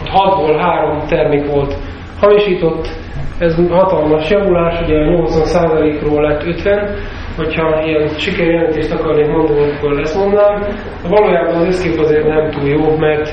[0.00, 1.76] ott hatból három termék volt
[2.20, 2.88] hamisított,
[3.38, 6.96] ez hatalmas javulás, ugye a 80%-ról lett 50,
[7.36, 10.66] hogyha ilyen sikerjelentést akarnék mondani, akkor ezt mondanám.
[11.08, 13.30] Valójában az összkép azért nem túl jó, mert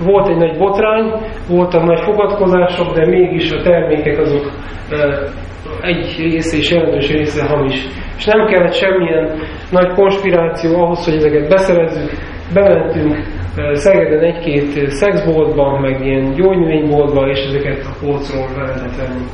[0.00, 1.12] volt egy nagy botrány,
[1.48, 4.50] voltak nagy fogadkozások, de mégis a termékek azok
[5.80, 7.86] egy része és jelentős része hamis.
[8.16, 9.38] És nem kellett semmilyen
[9.70, 12.10] nagy konspiráció ahhoz, hogy ezeket beszerezzük,
[12.54, 13.16] bementünk
[13.72, 19.24] Szegeden egy-két szexboltban, meg ilyen gyógynövényboltban, és ezeket a polcról lehetett venni.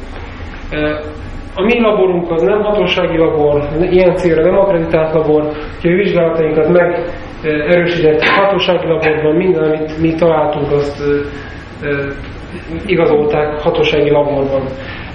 [1.54, 5.42] A mi laborunk az nem hatósági labor, ilyen célra nem akreditált labor,
[5.80, 7.04] hogy a vizsgálatainkat meg
[7.42, 11.02] erősített hatósági laborban minden, amit mi találtunk, azt
[12.86, 14.62] igazolták hatósági laborban.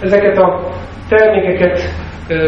[0.02, 0.60] Ezeket a
[1.10, 1.82] termékeket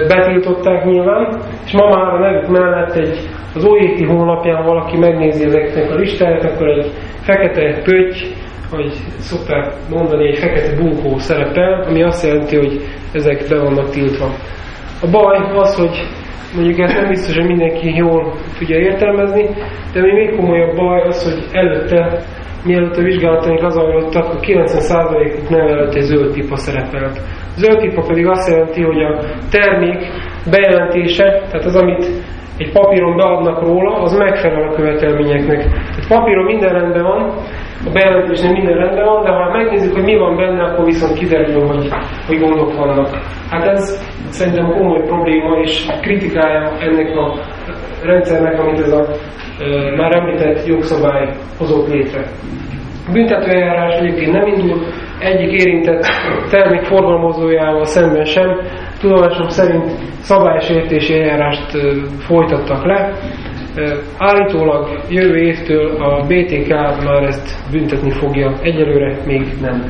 [0.07, 5.91] betiltották nyilván, és ma már a nevük mellett egy, az OET honlapján valaki megnézi ezeknek
[5.91, 6.91] a listáját, akkor egy
[7.21, 8.35] fekete pötty,
[8.69, 12.81] hogy szokták mondani, egy fekete bunkó szerepel, ami azt jelenti, hogy
[13.13, 14.25] ezek be vannak tiltva.
[15.01, 16.07] A baj az, hogy
[16.55, 19.49] mondjuk ezt nem biztos, hogy mindenki jól tudja értelmezni,
[19.93, 22.23] de még komolyabb baj az, hogy előtte,
[22.63, 27.21] mielőtt a vizsgálataink lezajlottak, a 90%-uk nem előtt egy zöld pipa szerepelt.
[27.57, 29.19] Zöld pipa pedig azt jelenti, hogy a
[29.51, 29.99] termék
[30.49, 32.05] bejelentése, tehát az, amit
[32.57, 35.63] egy papíron beadnak róla, az megfelel a követelményeknek.
[35.63, 37.21] Tehát papíron minden rendben van,
[37.85, 41.67] a bejelentésnél minden rendben van, de ha megnézzük, hogy mi van benne, akkor viszont kiderül,
[41.67, 41.89] hogy,
[42.27, 43.09] hogy gondok vannak.
[43.49, 47.33] Hát ez szerintem komoly probléma, és kritikája ennek a
[48.03, 52.21] rendszernek, amit ez a e, már említett jogszabály hozott létre.
[53.07, 54.79] A büntetőeljárás egyébként nem indul,
[55.19, 56.05] egyik érintett
[56.49, 58.59] termék forgalmazójával szemben sem.
[58.99, 61.77] Tudomásom szerint szabálysértési eljárást
[62.19, 63.13] folytattak le.
[64.17, 66.69] Állítólag jövő évtől a BTK
[67.03, 69.83] már ezt büntetni fogja, egyelőre még nem.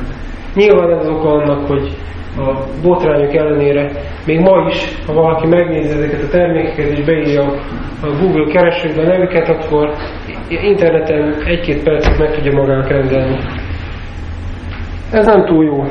[0.54, 1.88] Nyilván ez oka annak, hogy
[2.36, 3.90] a botrányok ellenére
[4.26, 7.42] még ma is, ha valaki megnézi ezeket a termékeket és beírja
[8.02, 9.90] a Google keresőbe nevüket, akkor
[10.48, 13.38] interneten egy-két percet meg tudja magának rendelni.
[15.12, 15.84] Ez nem túl jó.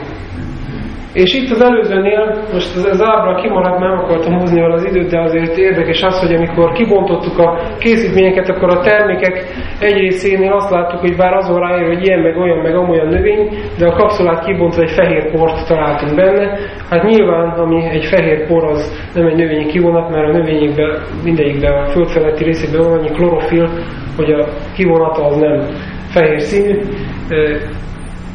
[1.14, 5.10] És itt az előzőnél, most az, az ábra kimaradt, nem akartam húzni vele az időt,
[5.10, 9.44] de azért érdekes az, hogy amikor kibontottuk a készítményeket, akkor a termékek
[9.80, 13.50] egy részénél azt láttuk, hogy bár azon ráír, hogy ilyen, meg olyan, meg amolyan növény,
[13.78, 16.58] de a kapszulát kibontva egy fehér port találtunk benne.
[16.90, 21.74] Hát nyilván, ami egy fehér por, az nem egy növényi kivonat, mert a növényekben, mindegyikben
[21.74, 23.70] a földfeletti részében van annyi klorofil,
[24.16, 25.66] hogy a kivonata az nem
[26.10, 26.80] fehér színű.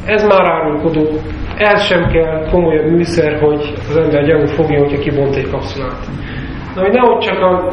[0.05, 1.07] Ez már árulkodó
[1.57, 6.07] ez sem kell komolyabb műszer, hogy az ember gyanút fogja, hogyha kibont egy kapszulát.
[6.75, 7.71] Na, hogy nehogy csak a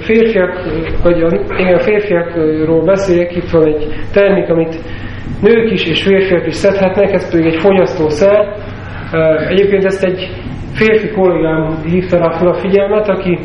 [0.00, 0.64] férfiak,
[1.02, 1.28] vagy a,
[1.58, 4.78] igen, a férfiakról beszéljek, itt van egy termék, amit
[5.40, 8.56] nők is és férfiak is szedhetnek, ez pedig egy fogyasztószer.
[9.48, 10.30] Egyébként ezt egy
[10.74, 13.38] férfi kollégám hívta rá fel a figyelmet, aki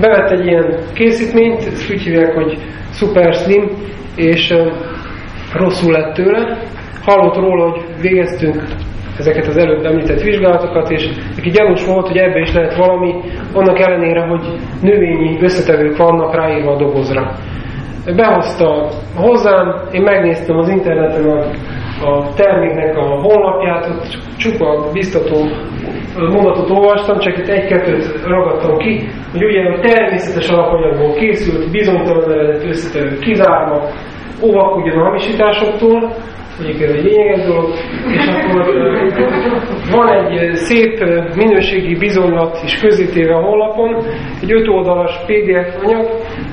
[0.00, 2.58] bevett egy ilyen készítményt, ezt úgy hívják, hogy
[2.92, 3.70] Super Slim,
[4.16, 4.54] és
[5.54, 6.58] rosszul lett tőle,
[7.04, 8.62] hallott róla, hogy végeztünk
[9.18, 13.14] ezeket az előbb említett vizsgálatokat, és neki gyanús volt, hogy ebbe is lehet valami,
[13.52, 17.34] annak ellenére, hogy növényi összetevők vannak ráírva a dobozra.
[18.16, 21.50] Behozta hozzám, én megnéztem az interneten a,
[22.02, 25.36] a terméknek a honlapját, ott csupa biztató
[26.18, 32.64] mondatot olvastam, csak itt egy-kettőt ragadtam ki, hogy ugye a természetes alapanyagból készült, bizonytalan eredet
[32.64, 33.88] összetevő kizárva,
[34.42, 36.12] óvak ugyan a hamisításoktól,
[36.58, 37.70] ez egy lényeges dolog,
[38.12, 38.66] és akkor
[39.90, 43.96] van egy szép minőségi bizonylat is közítéve a honlapon,
[44.42, 46.08] egy öt oldalas PDF anyag,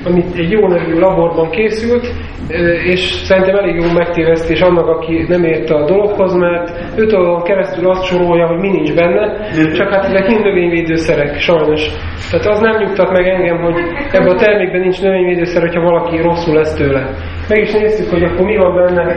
[0.06, 2.06] amit egy jó nevű laborban készült,
[2.84, 7.88] és szerintem elég jó megtévesztés annak, aki nem érte a dologhoz, mert öt oldalon keresztül
[7.90, 11.90] azt sorolja, hogy mi nincs benne, csak hát ezek mind növényvédőszerek, sajnos.
[12.30, 13.74] Tehát az nem nyugtat meg engem, hogy
[14.12, 17.10] ebben a termékben nincs növényvédőszer, hogyha valaki rosszul lesz tőle.
[17.48, 19.16] Meg is néztük, hogy akkor mi van benne,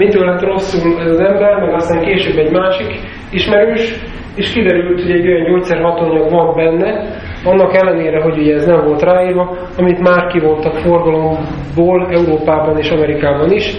[0.00, 3.94] mitől lett rosszul ez az ember, meg aztán később egy másik ismerős,
[4.34, 9.02] és kiderült, hogy egy olyan gyógyszerhatóanyag van benne, annak ellenére, hogy ugye ez nem volt
[9.02, 13.76] ráírva, amit már kivontak forgalomból Európában és Amerikában is.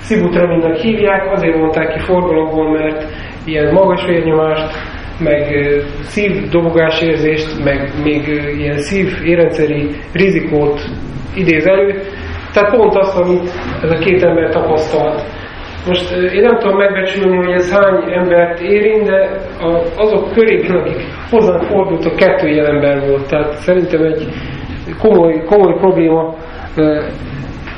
[0.00, 3.04] Szibutraminnak hívják, azért vonták ki forgalomból, mert
[3.44, 4.74] ilyen magas vérnyomást,
[5.18, 5.54] meg
[6.00, 8.28] szívdobogásérzést, meg még
[8.58, 10.80] ilyen szív érrendszeri rizikót
[11.34, 12.00] idéz elő.
[12.52, 13.50] Tehát pont azt, amit
[13.82, 15.22] ez a két ember tapasztalt.
[15.86, 19.30] Most én nem tudom megbecsülni, hogy ez hány embert érint, de
[19.96, 20.96] azok körében, akik
[21.30, 23.28] hozzánk fordultak, kettő ilyen ember volt.
[23.28, 24.28] Tehát szerintem egy
[24.98, 26.34] komoly, komoly probléma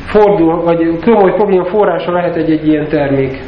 [0.06, 3.38] fordul, vagy komoly probléma forrása lehet egy-egy ilyen termék.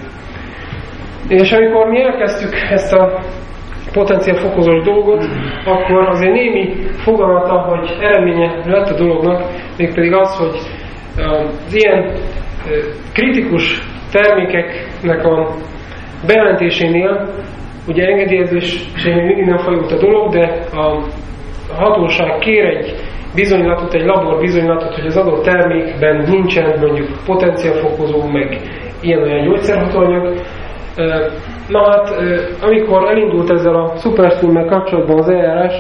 [1.29, 3.19] És amikor mi elkezdtük ezt a
[3.93, 5.25] potenciál fokozós dolgot,
[5.65, 9.43] akkor azért némi fogalmata, hogy eredménye lett a dolognak,
[9.79, 10.59] mégpedig az, hogy
[11.17, 12.17] az ilyen
[13.13, 15.55] kritikus termékeknek a
[16.27, 17.29] bejelentésénél,
[17.89, 21.03] ugye engedélyezés még mindig nem folyult a dolog, de a
[21.77, 22.95] hatóság kér egy
[23.35, 28.61] bizonylatot, egy labor bizonylatot, hogy az adott termékben nincsen mondjuk potenciálfokozó, meg
[29.01, 30.41] ilyen-olyan gyógyszerhatóanyag.
[31.69, 32.15] Na hát,
[32.61, 35.75] amikor elindult ezzel a Superstream-mel kapcsolatban az eljárás,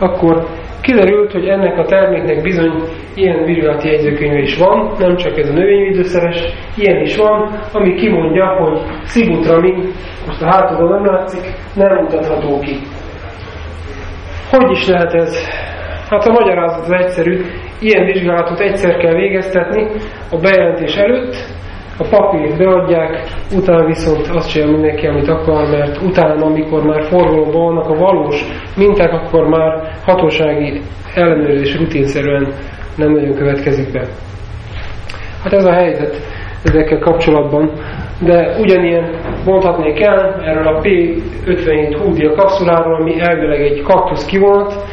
[0.00, 0.46] akkor
[0.88, 2.82] Kiderült, hogy ennek a terméknek bizony
[3.14, 6.42] ilyen vizsgálati jegyzőkönyve is van, nem csak ez a növényvédőszeres,
[6.76, 9.92] ilyen is van, ami kimondja, hogy szibutramin,
[10.26, 12.76] most a hátulról nem látszik, nem mutatható ki.
[14.50, 15.48] Hogy is lehet ez?
[16.10, 17.40] Hát a magyarázat az egyszerű,
[17.80, 19.86] ilyen vizsgálatot egyszer kell végeztetni
[20.30, 21.36] a bejelentés előtt,
[21.98, 23.22] a papírt beadják,
[23.56, 28.44] utána viszont azt csinál mindenki, amit akar, mert utána, amikor már forgalomban vannak a valós
[28.76, 30.80] minták, akkor már hatósági
[31.14, 32.52] ellenőrzés rutinszerűen
[32.96, 34.06] nem nagyon következik be.
[35.42, 36.20] Hát ez a helyzet
[36.64, 37.70] ezekkel kapcsolatban,
[38.20, 39.10] de ugyanilyen
[39.44, 44.84] mondhatnék el erről a P57 húdia kapszuláról, ami elvileg egy kaktusz kivonat,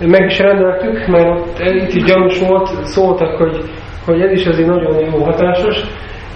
[0.00, 3.60] meg is rendeltük, mert ott, itt is gyanús volt, szóltak, hogy,
[4.04, 5.84] hogy ez is azért nagyon jó hatásos,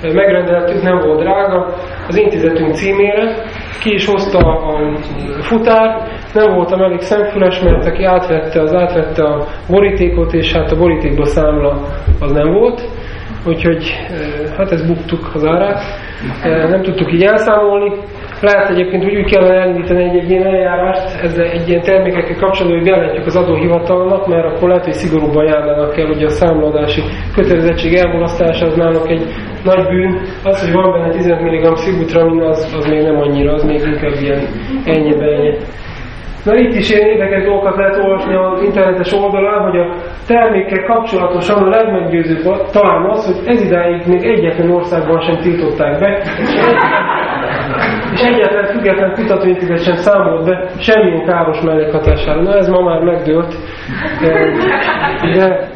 [0.02, 1.74] megrendeltük, nem volt drága,
[2.08, 3.34] az intézetünk címére,
[3.80, 4.78] ki is hozta a
[5.40, 10.76] futár, nem voltam elég szemfüles, mert aki átvette, az átvette a borítékot, és hát a
[10.76, 11.82] borítékban számla
[12.20, 12.88] az nem volt,
[13.46, 13.92] úgyhogy
[14.56, 15.82] hát ezt buktuk az árát,
[16.42, 17.92] nem tudtuk így elszámolni.
[18.40, 22.80] Lehet egyébként, hogy úgy kellene elindítani egy, egy ilyen eljárást, ezzel egy ilyen termékekkel kapcsolatban,
[22.80, 27.02] hogy bejelentjük az adóhivatalnak, mert akkor lehet, hogy szigorúbban járnának el, hogy a számladási
[27.34, 29.24] kötelezettség elmulasztása az náluk egy
[29.64, 30.20] nagy bűn.
[30.44, 34.14] Az, hogy van benne 15 mg szibutramin, az, az még nem annyira, az még inkább
[34.20, 34.40] ilyen
[34.84, 35.56] ennyi ennyi.
[36.44, 39.94] Na itt is ilyen érdekes dolgokat lehet olvasni az internetes oldalán, hogy a
[40.26, 46.22] termékkel kapcsolatosan a legmeggyőzőbb talán az, hogy ez idáig még egyetlen országban sem tiltották be,
[46.40, 46.48] és
[48.22, 52.42] egyetlen független kutatóintézet sem számolt be semmilyen káros mellékhatására.
[52.42, 53.54] Na ez ma már megdőlt,
[55.34, 55.68] de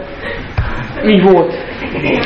[1.06, 1.54] így volt.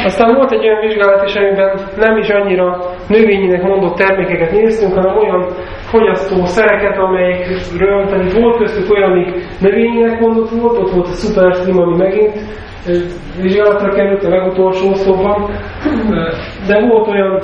[0.04, 5.16] Aztán volt egy olyan vizsgálat is, amiben nem is annyira növényinek mondott termékeket néztünk, hanem
[5.16, 5.46] olyan
[5.80, 11.96] fogyasztószereket, amelyekről, tehát volt köztük olyan, amik növényinek mondott volt, ott volt a Superstream, ami
[11.96, 12.38] megint
[13.40, 15.50] vizsgálatra került a legutolsó szóban,
[16.66, 17.40] de volt olyan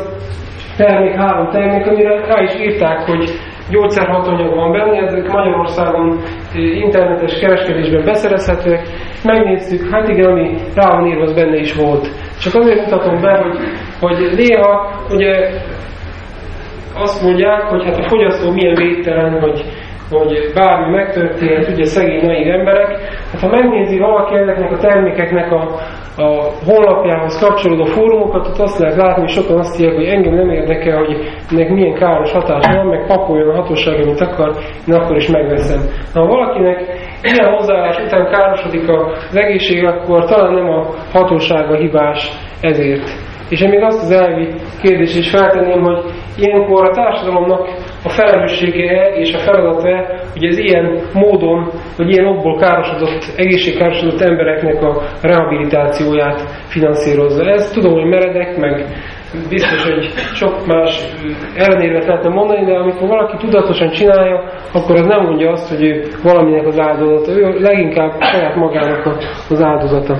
[0.77, 3.31] termék, három termék, amire rá is írták, hogy
[3.71, 6.21] gyógyszerhatanyag van benne, ezek Magyarországon
[6.55, 8.83] internetes kereskedésben beszerezhetőek.
[9.25, 12.09] Megnéztük, hát igen, ami rá van írva, az benne is volt.
[12.41, 13.59] Csak azért mutatom be, hogy,
[14.01, 15.51] hogy néha ugye
[16.95, 19.65] azt mondják, hogy hát a fogyasztó milyen védtelen, hogy
[20.11, 22.99] hogy bármi megtörtént, ugye szegény naív emberek.
[23.33, 25.63] Hát ha megnézi valaki ezeknek a termékeknek a,
[26.17, 30.51] a honlapjához kapcsolódó fórumokat, ott azt lehet látni, hogy sokan azt írják, hogy engem nem
[30.51, 31.17] érdekel, hogy
[31.51, 34.57] ennek milyen káros hatása van, meg pakoljon a hatóság, amit akar,
[34.89, 35.81] én akkor is megveszem.
[36.15, 36.79] Na, ha valakinek
[37.23, 42.31] ilyen hozzáállás után károsodik az egészség, akkor talán nem a hatósága hibás
[42.61, 43.33] ezért.
[43.49, 44.49] És én még azt az elvi
[44.83, 46.05] kérdést is feltenném, hogy
[46.37, 47.69] ilyenkor a társadalomnak
[48.05, 54.83] a felelőssége és a feladata, hogy ez ilyen módon, vagy ilyen okból károsodott, egészségkárosodott embereknek
[54.83, 57.51] a rehabilitációját finanszírozza.
[57.51, 58.87] Ez tudom, hogy meredek, meg
[59.49, 61.05] biztos, hogy sok más
[61.57, 64.43] ellenérvet lehetne mondani, de amikor valaki tudatosan csinálja,
[64.73, 67.33] akkor az nem mondja azt, hogy ő valaminek az áldozata.
[67.33, 69.07] Ő leginkább saját magának
[69.51, 70.17] az áldozata.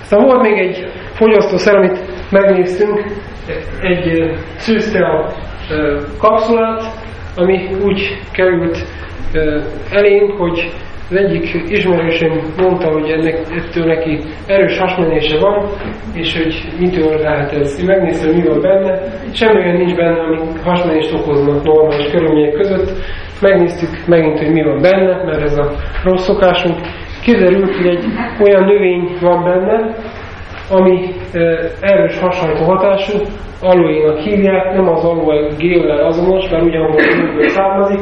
[0.00, 2.00] Aztán volt még egy fogyasztószer, amit
[2.30, 3.04] megnéztünk,
[3.80, 5.06] egy szűzte
[6.18, 6.82] kapszulát,
[7.36, 8.86] ami úgy került
[9.90, 10.70] elénk, hogy
[11.10, 15.68] az egyik ismerősöm mondta, hogy ennek, ettől neki erős hasmenése van,
[16.14, 17.78] és hogy mitől lehet ez.
[17.80, 19.00] Én megnéztem, mi van benne.
[19.32, 22.92] Semmi olyan nincs benne, ami hasmenést okozna normális körülmények között.
[23.40, 25.72] Megnéztük megint, hogy mi van benne, mert ez a
[26.04, 26.76] rossz szokásunk.
[27.22, 28.04] Kiderült, hogy egy
[28.40, 29.94] olyan növény van benne,
[30.70, 31.14] ami
[31.80, 33.18] erős hasonló hatású,
[33.62, 36.96] aloénak hívják, nem az aloe géllel azonos, mert ugyanabban
[37.38, 38.00] a származik,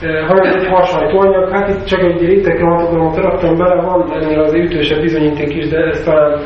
[0.00, 1.50] hanem egy hasonló anyag.
[1.50, 5.78] Hát itt csak egy ritek kromatogramot raktam bele, van ennél az ütősebb bizonyíték is, de
[5.78, 6.40] ez talán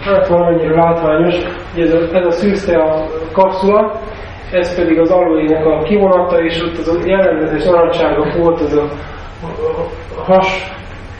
[0.00, 1.34] hát annyira látványos,
[1.74, 4.00] hogy ez a, ez a szűzte a kapszula,
[4.52, 8.88] ez pedig az aloének a kivonata, és ott az a jellemzetes narancsárga volt, az a
[10.24, 10.72] has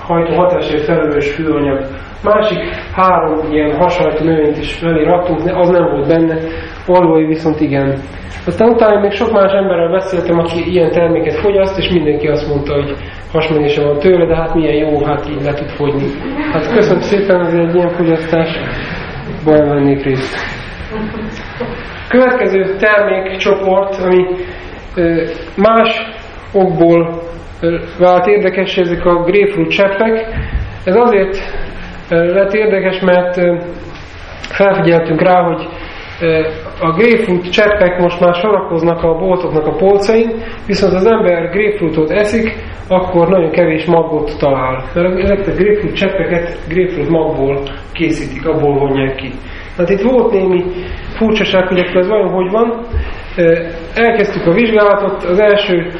[0.06, 1.86] hajtó hatásért felelős fűanyag.
[2.22, 2.58] Másik
[2.94, 6.38] három ilyen hasonló növényt is mellé raktunk, az nem volt benne,
[6.86, 7.98] olvói viszont igen.
[8.46, 12.74] Aztán utána még sok más emberrel beszéltem, aki ilyen terméket fogyaszt, és mindenki azt mondta,
[12.74, 12.96] hogy
[13.32, 16.06] hasmenése van tőle, de hát milyen jó, hát így le tud fogyni.
[16.52, 18.58] Hát köszönöm szépen, az egy ilyen fogyasztás,
[19.44, 20.36] bajban vennék részt.
[22.08, 24.26] Következő termékcsoport, ami
[25.56, 26.06] más
[26.52, 27.21] okból
[27.98, 30.26] vált érdekes, ezek a grapefruit cseppek.
[30.84, 31.38] Ez azért
[32.08, 33.40] lett érdekes, mert
[34.40, 35.68] felfigyeltünk rá, hogy
[36.80, 40.30] a grapefruit cseppek most már sorakoznak a boltoknak a polcain,
[40.66, 42.56] viszont az ember grapefruitot eszik,
[42.88, 44.84] akkor nagyon kevés magot talál.
[44.94, 49.30] Mert ezeket a grapefruit cseppeket grapefruit magból készítik, abból vonják ki.
[49.76, 50.64] Hát itt volt némi
[51.14, 52.86] furcsaság, hogy ez vajon hogy van.
[53.94, 55.90] Elkezdtük a vizsgálatot, az első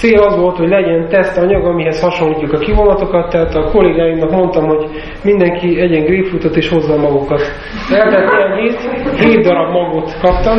[0.00, 4.84] cél az volt, hogy legyen tesztanyag, amihez hasonlítjuk a kivonatokat, tehát a kollégáimnak mondtam, hogy
[5.24, 7.42] mindenki egyen grapefruitot és hozza magukat.
[7.90, 8.78] Eltelt ilyen hét,
[9.18, 10.58] hét darab magot kaptam,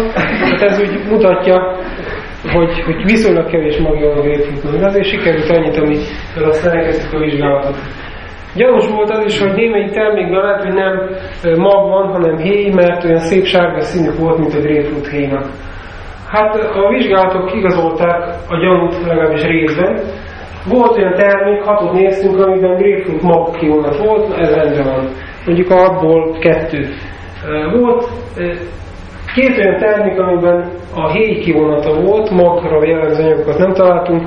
[0.57, 1.77] tehát ez úgy mutatja,
[2.53, 4.75] hogy, hogy viszonylag kevés magja van a grapefruitnak.
[4.79, 7.75] De azért sikerült annyit, amivel aztán elkezdtük a vizsgálatot.
[8.55, 10.93] Gyanús volt az is, hogy némelyik termékben lehet, hogy nem
[11.55, 15.45] mag van, hanem héj, mert olyan szép sárga színű volt, mint a grapefruit héjnak.
[16.31, 19.99] Hát a vizsgálatok igazolták a gyanút legalábbis részben.
[20.69, 25.07] Volt olyan termék, hatot néztünk, amiben grapefruit mag kivonat volt, ez rendben van.
[25.45, 26.87] Mondjuk abból kettő.
[27.79, 28.09] Volt
[29.35, 34.21] két olyan termék, amiben a héj kivonata volt, magra jellemző anyagokat nem találtunk.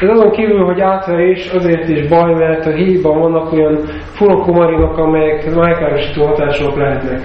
[0.00, 3.76] Ez azon kívül, hogy átverés, azért is baj, mert a héjban vannak olyan
[4.12, 7.20] furokomarinok, amelyek májkárosító hatások lehetnek.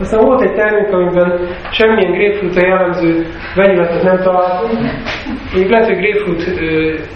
[0.00, 1.40] Aztán volt egy termék, amiben
[1.70, 4.78] semmilyen grapefruit jellemző vegyületet nem találtunk.
[5.54, 6.44] Még lehet, hogy grapefruit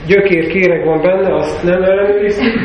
[0.07, 2.61] gyökér kéreg van benne, azt nem ellenőriztük,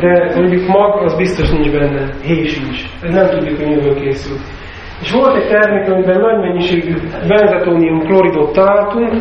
[0.00, 2.82] de mondjuk mag, az biztos nincs benne, héj sincs.
[3.02, 4.40] Ez nem tudjuk, hogy miből készült.
[5.02, 6.94] És volt egy termék, amiben nagy mennyiségű
[7.28, 9.12] benzetónium kloridot találtunk,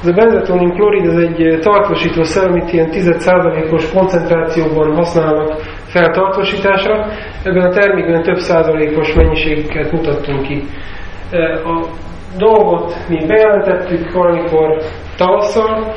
[0.00, 5.54] ez a benzetonium klorid ez egy tartósítószer, amit ilyen 10%-os koncentrációban használnak
[5.86, 7.06] feltartósításra.
[7.42, 10.62] Ebben a termékben több százalékos mennyiségeket mutattunk ki.
[11.64, 11.86] A
[12.38, 14.78] dolgot mi bejelentettük valamikor
[15.16, 15.92] tavasszal,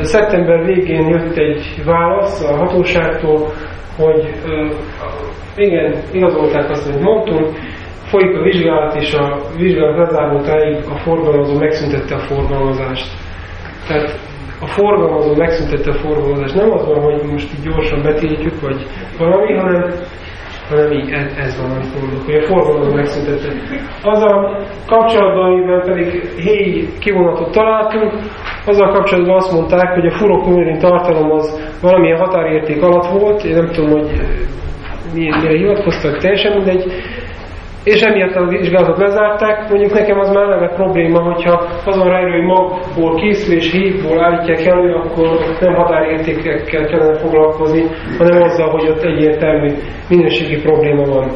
[0.00, 3.52] szeptember végén jött egy válasz a hatóságtól,
[3.96, 4.34] hogy
[5.56, 7.48] igen, igazolták azt, hogy mondtunk,
[8.04, 13.25] folyik a vizsgálat, és a vizsgálat lezárultáig a forgalmazó megszüntette a forgalmazást.
[13.86, 14.18] Tehát
[14.60, 16.54] a forgalmazó megszüntette a forgalmazást.
[16.54, 18.86] Nem az van, hogy most így gyorsan betiltjuk, vagy
[19.18, 19.90] valami, hanem,
[20.68, 23.52] hanem így ez, van, amit mondok, hogy a forgalmazó megszüntette.
[24.02, 28.12] Az a kapcsolatban, amiben pedig héj kivonatot találtunk,
[28.66, 33.70] azzal kapcsolatban azt mondták, hogy a furokumirin tartalom az valamilyen határérték alatt volt, én nem
[33.72, 34.10] tudom, hogy
[35.14, 36.92] mire hivatkoztak, teljesen mindegy,
[37.86, 39.68] és emiatt a vizsgálatot lezárták.
[39.68, 44.66] Mondjuk nekem az már eleve probléma, hogyha azon rájön, hogy magból készül és hívból állítják
[44.66, 45.28] elő, akkor
[45.60, 47.82] nem határértékekkel kellene foglalkozni,
[48.18, 49.72] hanem azzal, hogy ott egyértelmű
[50.08, 51.28] minőségi probléma van.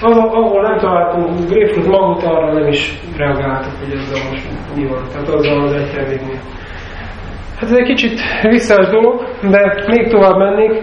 [0.00, 5.02] Az, ahol nem találtunk grapefruit magot, arra nem is reagáltak, hogy ezzel most mi van.
[5.12, 6.40] Tehát azzal az egy terméknél.
[7.60, 10.82] Hát ez egy kicsit visszás dolog, de még tovább mennék.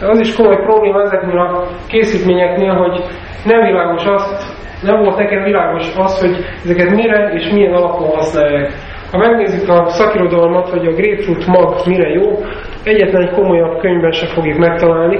[0.00, 3.04] Az is komoly probléma ezeknél a készítményeknél, hogy
[3.44, 8.72] nem világos azt, nem volt nekem világos az, hogy ezeket mire és milyen alapon használják.
[9.12, 12.44] Ha megnézzük a szakirodalmat, hogy a grapefruit mag mire jó,
[12.82, 15.18] egyetlen egy komolyabb könyvben se fogjuk megtalálni.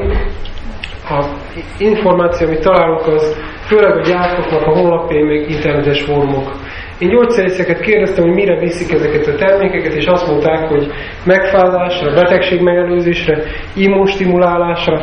[1.09, 1.24] A
[1.78, 3.36] információ, amit találunk, az
[3.66, 6.52] főleg a gyártóknak a honlapjai, meg internetes fórumok.
[7.05, 10.86] Én gyógyszerészeket kérdeztem, hogy mire viszik ezeket a termékeket, és azt mondták, hogy
[11.24, 13.42] megfázásra, betegség megelőzésre,
[13.74, 15.00] immunstimulálásra.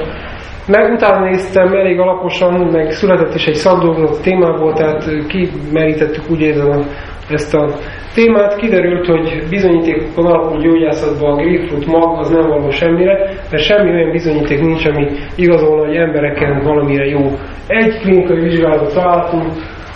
[0.67, 6.85] Meg utána néztem elég alaposan, meg született is egy szakdolgozat témából, tehát kimerítettük úgy érzem
[7.29, 7.67] ezt a
[8.13, 8.55] témát.
[8.55, 14.11] Kiderült, hogy bizonyítékokon alapuló gyógyászatban a grapefruit mag az nem való semmire, mert semmi olyan
[14.11, 17.37] bizonyíték nincs, ami igazolna, hogy embereken valamire jó.
[17.67, 19.45] Egy klinikai vizsgálatot találtunk,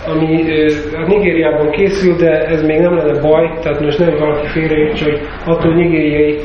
[0.06, 0.44] ami
[0.94, 5.20] a Nigériában készül, de ez még nem lenne baj, tehát most nem valaki félreért, hogy
[5.44, 6.38] attól nigériai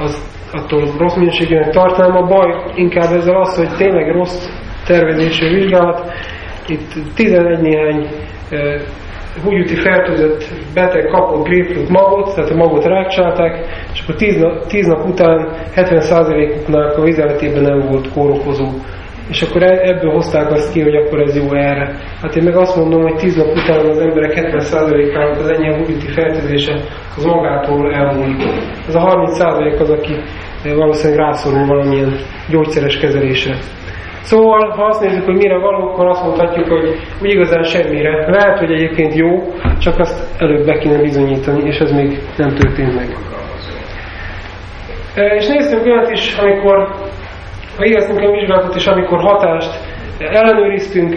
[0.00, 2.16] az attól rossz minőségűnek tartanám.
[2.16, 4.48] A baj inkább ezzel az, hogy tényleg rossz
[4.86, 6.12] tervezésű vizsgálat.
[6.66, 8.06] Itt 11 néhány
[9.44, 13.58] húgyúti fertőzött beteg kapott grapefruit magot, tehát a magot rákcsálták,
[13.92, 18.66] és akkor 10 nap, 10 nap után 70%-uknak a vizeletében nem volt kórokozó
[19.28, 21.94] és akkor e- ebből hozták azt ki, hogy akkor ez jó erre.
[22.22, 26.08] Hát én meg azt mondom, hogy 10 nap után az emberek 70%-ának az ennyi húgyúti
[26.08, 26.74] fertőzése
[27.16, 28.42] az magától elmúlik.
[28.88, 30.12] Ez a 30% az, aki
[30.64, 32.16] valószínűleg rászorul valamilyen
[32.50, 33.54] gyógyszeres kezelésre.
[34.22, 38.30] Szóval, ha azt nézzük, hogy mire való, akkor azt mondhatjuk, hogy úgy igazán semmire.
[38.30, 42.94] Lehet, hogy egyébként jó, csak azt előbb be kéne bizonyítani, és ez még nem történt
[42.94, 43.16] meg.
[45.38, 46.88] És nézzük olyat is, amikor
[47.78, 49.70] végeztünk egy vizsgálatot, és amikor hatást
[50.18, 51.16] ellenőriztünk,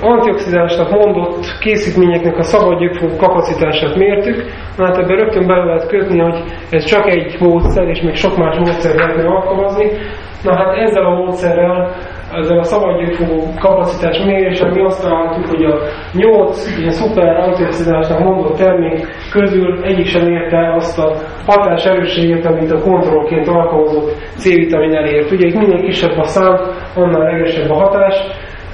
[0.00, 4.44] antioxidánsnak mondott készítményeknek a szabadgyökfogó kapacitását mértük,
[4.78, 8.56] hát ebben rögtön bele lehet kötni, hogy ez csak egy módszer, és még sok más
[8.58, 9.90] módszer lehetne alkalmazni.
[10.42, 11.94] Na hát ezzel a módszerrel,
[12.38, 15.78] ezzel a szabadgyökfogó kapacitás méréssel mi azt találtuk, hogy a
[16.12, 21.14] 8 ilyen szuper antioxidánsnak mondott termék közül egyik sem érte azt a
[21.46, 25.30] hatás erősséget, amit a kontrollként alkalmazott C-vitamin elért.
[25.30, 26.56] Ugye itt minél kisebb a szám,
[26.94, 28.14] annál erősebb a hatás,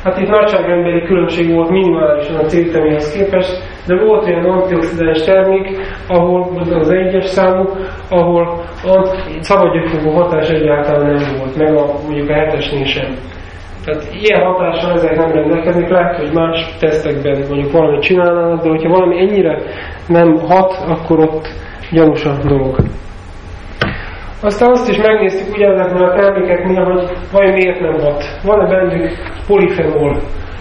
[0.04, 6.48] Hát itt nagyságrendbeli különbség volt minimálisan a C-vitaminhoz képest, de volt olyan antioxidáns termék, ahol
[6.70, 7.68] az egyes számú,
[8.08, 13.14] ahol a szabadgyökfogó hatás egyáltalán nem volt, meg a, mondjuk a hetesnél sem.
[13.84, 18.88] Tehát ilyen hatással ezek nem rendelkeznek, lehet, hogy más tesztekben mondjuk valamit csinálnának, de hogyha
[18.88, 19.62] valami ennyire
[20.08, 21.48] nem hat, akkor ott
[21.90, 22.76] gyanús a dolog.
[24.42, 28.24] Aztán azt is megnéztük ugyanezeknél a termékeknél, hogy vajon miért nem hat.
[28.44, 29.10] Van-e bennük
[29.46, 30.16] polifenol,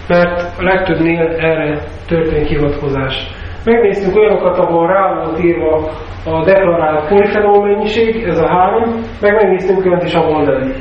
[0.08, 3.26] mert a legtöbbnél erre történik hivatkozás.
[3.64, 5.90] Megnéztük olyanokat, ahol rá volt írva
[6.24, 10.72] a deklarált polifenol mennyiség, ez a három, meg megnéztünk olyat is, ahol nem.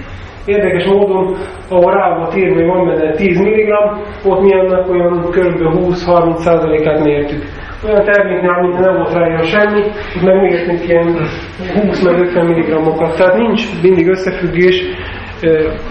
[0.50, 1.36] Érdekes módon,
[1.70, 3.70] ahol rá volt írva, hogy van benne 10 mg,
[4.26, 5.62] ott mi annak olyan kb.
[5.62, 7.44] 20-30%-át mértük
[7.88, 9.80] olyan terméknél, amit nem volt rájön semmi,
[10.16, 11.18] itt megmértünk ilyen
[11.74, 13.18] 20 50 mg-okat.
[13.18, 14.84] Tehát nincs mindig összefüggés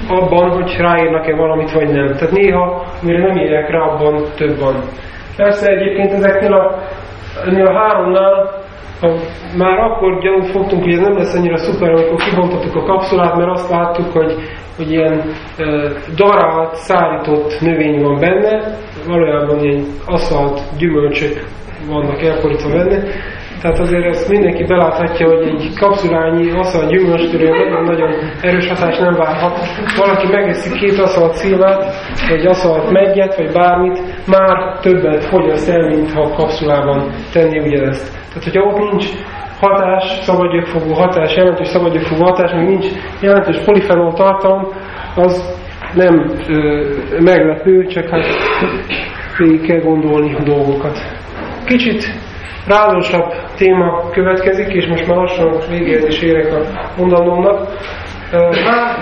[0.09, 2.07] abban, hogy ráírnak-e valamit, vagy nem.
[2.07, 4.75] Tehát néha, mire nem írják rá, abban több van.
[5.37, 6.79] Persze egyébként ezeknél a,
[7.45, 8.67] a háromnál
[9.57, 13.51] már akkor gyanút fogtunk, hogy ez nem lesz annyira szuper, amikor kibontottuk a kapszulát, mert
[13.51, 14.35] azt láttuk, hogy,
[14.77, 15.23] hogy ilyen
[15.59, 15.65] e,
[16.17, 18.77] darált, szállított növény van benne,
[19.07, 21.45] valójában ilyen aszalt gyümölcsök
[21.89, 23.03] vannak elporítva benne.
[23.61, 29.59] Tehát azért ezt mindenki beláthatja, hogy egy kapszulányi aszalt gyümölcstől nagyon-nagyon erős hatás nem várhat.
[29.97, 31.95] Valaki megeszik két aszalt szilvát,
[32.29, 38.19] vagy aszalt meggyet, vagy bármit, már többet fogyaszt el, mint ha kapszulában tenni ugyanezt.
[38.39, 39.07] Tehát, hogyha ott nincs
[39.61, 42.87] hatás, szabadgyökfogó hatás, jelentős szabadgyökfogó hatás, még nincs
[43.21, 44.69] jelentős polifenol tartalom,
[45.17, 45.57] az
[45.95, 46.87] nem ö,
[47.21, 48.25] meglepő, csak hát
[49.39, 50.99] végig kell gondolni a dolgokat.
[51.65, 52.05] Kicsit
[52.67, 56.61] rázosabb téma következik, és most már lassan végéhez is érek a
[56.97, 57.69] mondanomnak.
[58.65, 58.99] Már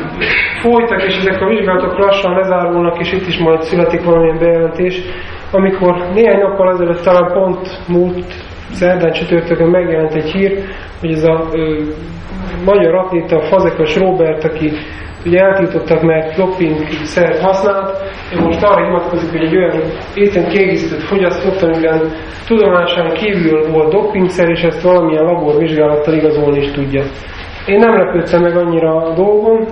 [0.61, 5.01] folytak, és ezek a vizsgálatok lassan lezárulnak, és itt is majd születik valamilyen bejelentés.
[5.51, 10.59] Amikor néhány nappal ezelőtt talán pont múlt szerdán csütörtökön megjelent egy hír,
[11.01, 11.83] hogy ez a ö,
[12.65, 14.73] magyar atléta Fazekas Robert, aki
[15.27, 18.03] ugye eltiltottak, mert doping szert használt,
[18.35, 19.83] ő most arra hivatkozik, hogy egy olyan
[20.15, 22.13] éten kiegészített fogyasztott, amiben
[22.47, 27.03] tudomásán kívül volt dopingszer, és ezt valamilyen laborvizsgálattal igazolni is tudja.
[27.67, 29.67] Én nem lepődtem meg annyira a dolgon,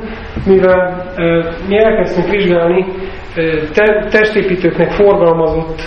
[0.47, 1.25] mivel e,
[1.69, 2.85] mi elkezdtünk vizsgálni
[3.35, 3.43] e,
[3.73, 5.83] te, testépítőknek forgalmazott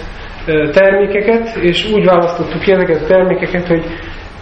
[0.72, 3.84] termékeket, és úgy választottuk ki ezeket a termékeket, hogy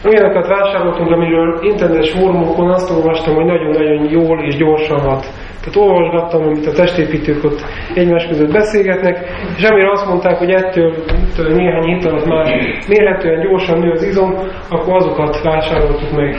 [0.06, 5.26] olyanokat vásároltunk, amiről internetes fórumokon azt olvastam, hogy nagyon-nagyon jól és gyorsan hat.
[5.60, 10.94] Tehát olvasgattam, amit a testépítők ott egymás között beszélgetnek, és amire azt mondták, hogy ettől,
[11.08, 12.46] ettől néhány hét alatt már
[12.88, 14.36] mérhetően gyorsan nő az izom,
[14.70, 16.36] akkor azokat vásároltuk meg.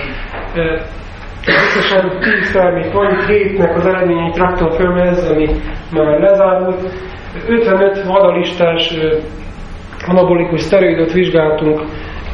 [1.46, 5.48] Összesen 10 termék van, hétnek az eredményeit raktam föl, ez, ami
[5.92, 6.90] már lezárult.
[7.48, 8.94] 55 vadalistás
[10.08, 11.80] anabolikus szteroidot vizsgáltunk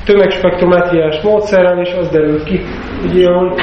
[0.04, 2.60] tömegspektrometriás módszerrel, és az derült ki.
[3.04, 3.54] Ugye a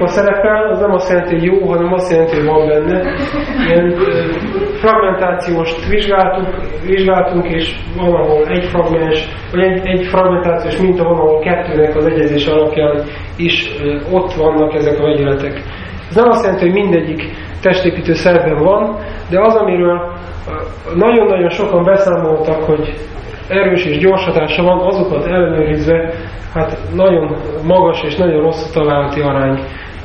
[0.00, 3.02] a szerepel, az nem azt jelenti, hogy jó, hanem azt jelenti, hogy van benne.
[3.66, 3.94] Ilyen
[4.74, 6.48] fragmentációst vizsgáltuk,
[6.86, 12.06] vizsgáltunk, és van, ahol egy fragmens, vagy egy, egy fragmentációs minta van, ahol kettőnek az
[12.06, 13.02] egyezés alapján
[13.36, 13.70] is
[14.10, 15.62] ott vannak ezek a vegyületek.
[16.08, 17.22] Ez nem azt jelenti, hogy mindegyik
[17.62, 18.98] testépítő szerven van,
[19.30, 20.12] de az, amiről
[20.94, 22.94] nagyon-nagyon sokan beszámoltak, hogy
[23.48, 26.12] erős és gyors hatása van, azokat ellenőrizve,
[26.54, 27.36] hát nagyon
[27.66, 29.60] magas és nagyon rossz a találati arány.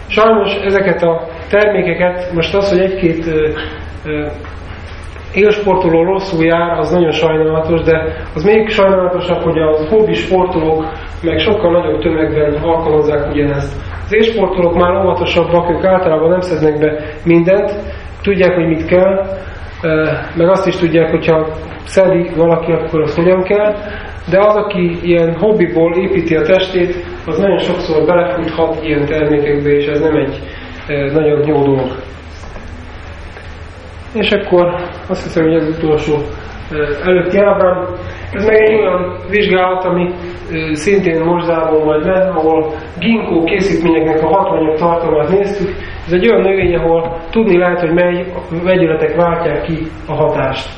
[0.07, 3.25] Sajnos ezeket a termékeket, most az, hogy egy-két
[5.33, 10.85] élsportoló rosszul jár, az nagyon sajnálatos, de az még sajnálatosabb, hogy a hobbi sportolók
[11.23, 13.81] meg sokkal nagyobb tömegben alkalmazzák ugyanezt.
[14.05, 17.73] Az élsportolók már óvatosabbak, ők általában nem szednek be mindent,
[18.21, 19.25] tudják, hogy mit kell,
[20.35, 21.47] meg azt is tudják, hogyha
[21.83, 23.75] szedi valaki, akkor az hogyan kell,
[24.29, 29.85] de az, aki ilyen hobbiból építi a testét, az nagyon sokszor belefuthat ilyen termékekbe, és
[29.85, 30.39] ez nem egy
[31.13, 31.91] nagyon jó dolog.
[34.13, 34.75] És akkor
[35.07, 36.15] azt hiszem, hogy ez utolsó
[37.03, 37.85] előtti ábrám.
[38.31, 40.09] Ez meg egy olyan vizsgálat, ami
[40.73, 45.69] szintén zárul majd le, ahol ginkó készítményeknek a hatványok tartalmát néztük.
[46.11, 48.25] Ez egy olyan növény, ahol tudni lehet, hogy mely
[48.63, 50.69] vegyületek váltják ki a hatást.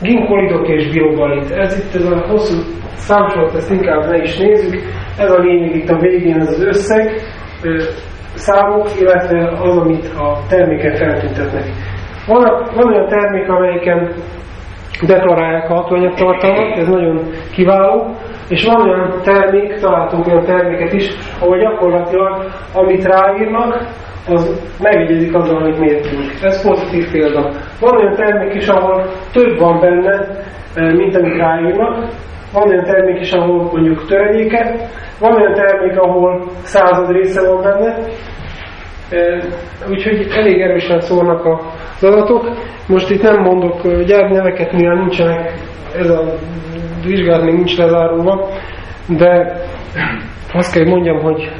[0.00, 1.50] Ginkolidok és bilobalit.
[1.50, 2.62] Ez itt ez a hosszú
[2.94, 4.80] számsort, ezt inkább ne is nézzük.
[5.18, 7.10] Ez a lényeg itt a végén, ez az összeg,
[8.34, 11.64] számok, illetve az, amit a terméket feltüntetnek.
[12.26, 14.12] Van, van olyan termék, amelyiken
[15.06, 17.20] deklarálják a hatóanyagtartalmat, ez nagyon
[17.52, 18.14] kiváló,
[18.48, 21.08] és van olyan termék, találtunk olyan terméket is,
[21.40, 26.22] ahol gyakorlatilag amit ráírnak, az megegyezik azzal, amit mértünk.
[26.42, 27.50] Ez pozitív példa.
[27.80, 30.26] Van olyan termék is, ahol több van benne,
[30.74, 32.06] eh, mint amit ráírnak.
[32.52, 34.76] Van olyan termék is, ahol mondjuk töredéke.
[35.20, 37.96] Van olyan termék, ahol század része van benne.
[39.10, 39.42] Eh,
[39.90, 42.50] úgyhogy elég erősen szólnak az adatok.
[42.86, 45.52] Most itt nem mondok eh, gyárneveket, mivel nincsenek,
[45.98, 46.34] ez a
[47.06, 48.48] vizsgálat még nincs lezárulva,
[49.08, 49.52] de
[50.52, 51.50] azt kell mondjam, hogy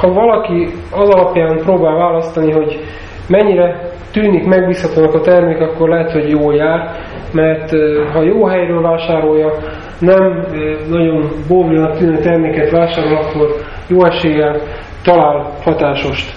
[0.00, 2.80] ha valaki az alapján próbál választani, hogy
[3.28, 6.90] mennyire tűnik megbízhatónak a termék, akkor lehet, hogy jól jár,
[7.32, 7.70] mert
[8.12, 9.52] ha jó helyről vásárolja,
[9.98, 10.46] nem
[10.88, 13.48] nagyon bóvlinak tűnő terméket vásárol, akkor
[13.88, 14.60] jó eséllyel
[15.04, 16.32] talál hatásost.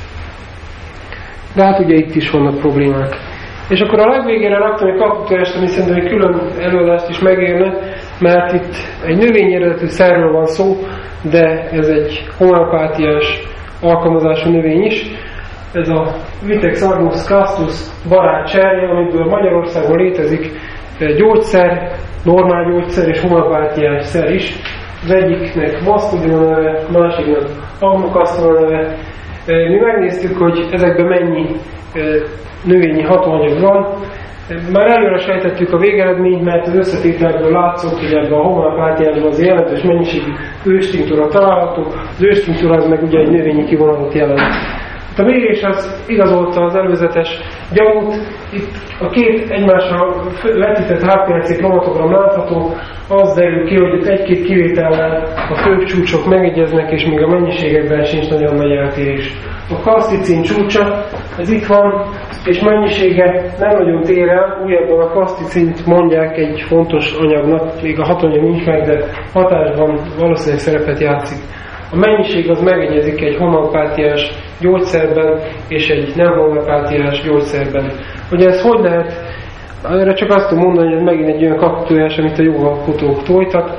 [1.55, 3.15] De hát ugye itt is vannak problémák.
[3.69, 7.73] És akkor a legvégére raktam egy kaputást, ami szerintem egy külön előadást is megérne,
[8.19, 8.75] mert itt
[9.05, 10.75] egy növényeredetű szerről van szó,
[11.31, 13.41] de ez egy homeopátiás
[13.81, 15.05] alkalmazású növény is.
[15.73, 16.15] Ez a
[16.45, 17.73] Vitex argus castus
[18.09, 20.51] barát cserje, amiből Magyarországon létezik
[21.17, 21.91] gyógyszer,
[22.23, 24.55] normál gyógyszer és homeopátiás szer is.
[25.03, 27.49] Az egyiknek maszkudin a neve, másiknak
[27.79, 28.95] agmokasztol a neve.
[29.45, 31.45] Mi megnéztük, hogy ezekben mennyi
[32.63, 33.95] növényi hatóanyag van,
[34.71, 39.81] már előre sejtettük a végeredményt, mert az összetételekből látszott, hogy ebben a homeopátiában az jelentős
[39.81, 40.31] mennyiségű
[40.65, 41.83] őstintúra található.
[41.85, 44.39] Az őstintúra az meg ugye egy növényi kivonatot jelent.
[45.09, 47.39] Hát a mérés az igazolta az előzetes
[47.73, 48.13] gyanút.
[48.53, 52.75] Itt a két egymásra vetített HPLC kromatogram látható,
[53.07, 58.03] az derül ki, hogy itt egy-két kivétellel a főbb csúcsok megegyeznek, és még a mennyiségekben
[58.03, 59.33] sincs nagyon nagy eltérés.
[59.69, 61.05] A kaszticin csúcsa,
[61.37, 62.05] ez itt van,
[62.45, 68.05] és mennyisége nem nagyon tér el, újabban a kaszticint mondják egy fontos anyagnak, még a
[68.05, 71.43] hatanyag nincs meg, de hatásban valószínűleg szerepet játszik.
[71.91, 77.91] A mennyiség az megegyezik egy homeopátiás gyógyszerben és egy nem homeopátiás gyógyszerben.
[78.29, 79.13] Hogy ez hogy lehet,
[79.83, 83.69] erre csak azt tudom mondani, hogy ez megint egy olyan kapitulás, amit a jogalkotók tojtak.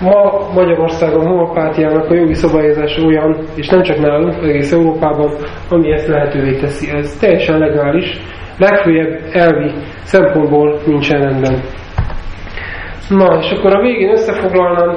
[0.00, 5.30] Ma Magyarországon homopátiának a jogi szabályozás olyan, és nem csak nálunk, egész Európában,
[5.70, 6.90] ami ezt lehetővé teszi.
[6.90, 8.20] Ez teljesen legális,
[8.58, 9.70] legfőjebb elvi
[10.02, 11.60] szempontból nincsen rendben.
[13.08, 14.96] Na, és akkor a végén összefoglalnám,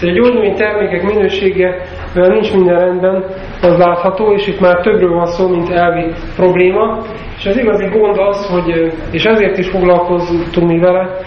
[0.00, 1.82] hogy a gyógynövény termékek minősége,
[2.14, 3.24] mivel nincs minden rendben,
[3.62, 7.02] az látható, és itt már többről van szó, mint elvi probléma.
[7.38, 11.18] És az igazi gond az, hogy, és ezért is foglalkoztunk mi vele,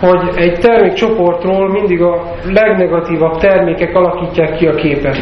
[0.00, 5.16] hogy egy termékcsoportról mindig a legnegatívabb termékek alakítják ki a képet.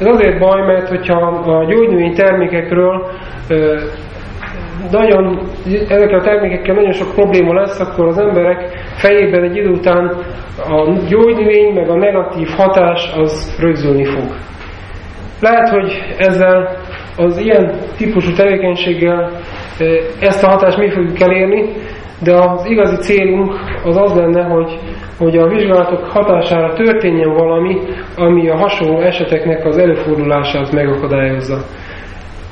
[0.00, 3.06] Ez azért baj, mert hogyha a gyógynövény termékekről
[4.90, 5.38] nagyon,
[5.88, 10.16] ezekkel a termékekkel nagyon sok probléma lesz, akkor az emberek fejében egy idő után
[10.68, 14.34] a gyógynövény meg a negatív hatás az rögzülni fog.
[15.40, 16.76] Lehet, hogy ezzel
[17.16, 19.30] az ilyen típusú tevékenységgel
[20.20, 21.72] ezt a hatást mi fogjuk elérni,
[22.22, 23.54] de az igazi célunk
[23.84, 24.78] az az lenne, hogy,
[25.18, 27.78] hogy a vizsgálatok hatására történjen valami,
[28.16, 31.56] ami a hasonló eseteknek az előfordulását megakadályozza.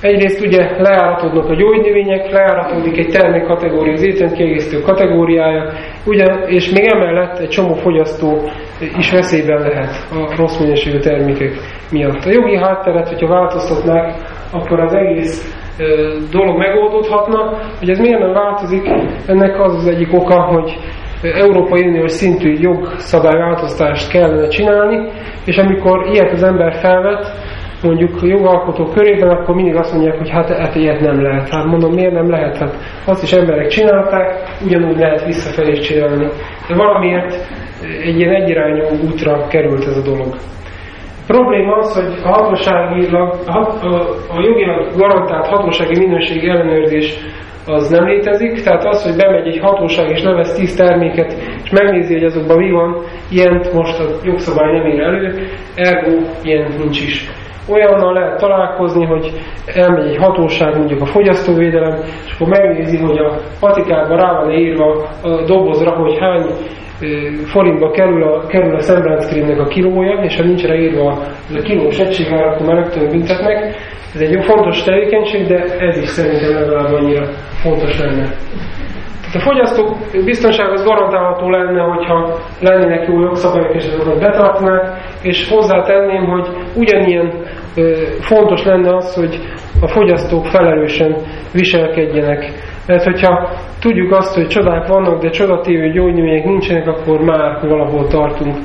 [0.00, 5.72] Egyrészt ugye leáratodnak a gyógynövények, leáratódik egy termékkategória, az étrendkiegészítő kategóriája,
[6.06, 8.48] ugyan, és még emellett egy csomó fogyasztó
[8.98, 11.52] is veszélyben lehet a rossz minőségű termékek
[11.90, 12.24] miatt.
[12.24, 14.14] A jogi hátteret, hogyha változtatnák,
[14.52, 15.63] akkor az egész
[16.30, 18.88] dolog megoldódhatna, hogy ez miért nem változik,
[19.26, 20.78] ennek az az egyik oka, hogy
[21.22, 25.08] Európai Uniós szintű jogszabályváltoztást kellene csinálni,
[25.44, 27.32] és amikor ilyet az ember felvet,
[27.82, 31.48] mondjuk a jogalkotó körében, akkor mindig azt mondják, hogy hát, hát ilyet nem lehet.
[31.48, 32.58] Hát mondom, miért nem lehet?
[32.58, 36.28] Hát azt is emberek csinálták, ugyanúgy lehet visszafelé csinálni.
[36.68, 37.34] De valamiért
[38.02, 40.36] egy ilyen egyirányú útra került ez a dolog.
[41.26, 43.58] Probléma az, hogy a hatóságilag, a,
[44.28, 47.14] a, jogilag garantált hatósági minőség ellenőrzés
[47.66, 51.32] az nem létezik, tehát az, hogy bemegy egy hatóság és levesz 10 terméket,
[51.64, 56.10] és megnézi, hogy azokban mi van, ilyent most a jogszabály nem ér elő, ergo
[56.42, 57.30] ilyen nincs is.
[57.68, 59.32] Olyannal lehet találkozni, hogy
[59.66, 65.08] elmegy egy hatóság, mondjuk a fogyasztóvédelem, és akkor megnézi, hogy a patikában rá van írva
[65.22, 66.46] a dobozra, hogy hány
[67.44, 71.98] forintba kerül a, kerül a szemránckémnek a kilója, és ha nincs ráírva ez a kilós
[71.98, 73.76] egységár, akkor már rögtön büntetnek.
[74.14, 77.24] Ez egy jó fontos tevékenység, de ez is szerintem legalább annyira
[77.62, 78.34] fontos lenne.
[79.34, 85.48] Tehát a fogyasztók biztonság az garantálható lenne, hogyha lennének jó jogszabályok, és azokat betartnák, és
[85.48, 87.32] hozzátenném, hogy ugyanilyen
[88.20, 89.38] fontos lenne az, hogy
[89.80, 91.16] a fogyasztók felelősen
[91.52, 92.52] viselkedjenek.
[92.86, 98.56] Mert hogyha tudjuk azt, hogy csodák vannak, de csodatévő gyógynövények nincsenek, akkor már valahol tartunk.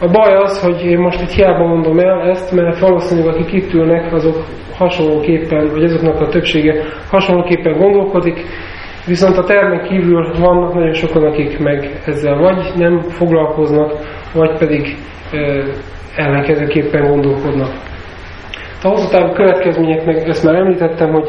[0.00, 3.72] A baj az, hogy én most itt hiába mondom el ezt, mert valószínűleg akik itt
[3.72, 4.36] ülnek, azok
[4.76, 8.44] hasonlóképpen, vagy azoknak a többsége hasonlóképpen gondolkodik,
[9.06, 13.92] viszont a termen kívül vannak nagyon sokan, akik meg ezzel vagy nem foglalkoznak,
[14.34, 14.96] vagy pedig
[16.16, 17.70] ellenkezőképpen gondolkodnak.
[18.84, 21.28] A hosszú távú következmények, meg ezt már említettem, hogy,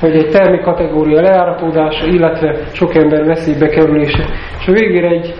[0.00, 4.24] hogy egy termékkategória leáratódása, illetve sok ember veszélybe kerülése.
[4.60, 5.34] És a végére egy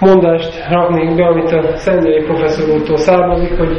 [0.00, 3.78] mondást raknék be, amit a Szendői professzor úrtól származik, hogy,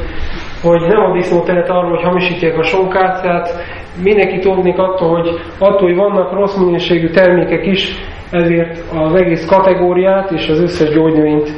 [0.61, 3.55] hogy nem a disznó tehet arról, hogy hamisítják a sonkát, tehát
[4.03, 5.29] mindenkit óvnék attól, hogy
[5.59, 7.95] attól, hogy vannak rossz minőségű termékek is,
[8.31, 11.51] ezért az egész kategóriát és az összes gyógynövényt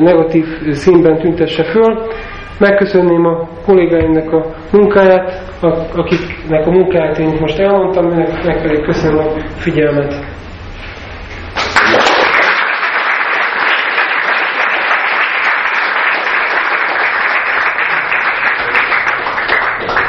[0.00, 2.02] negatív színben tüntesse föl.
[2.62, 5.52] Megköszönném a kollégáimnak a munkáját,
[5.94, 8.06] akiknek a munkáját én most elmondtam,
[8.44, 10.14] meg pedig köszönöm a figyelmet.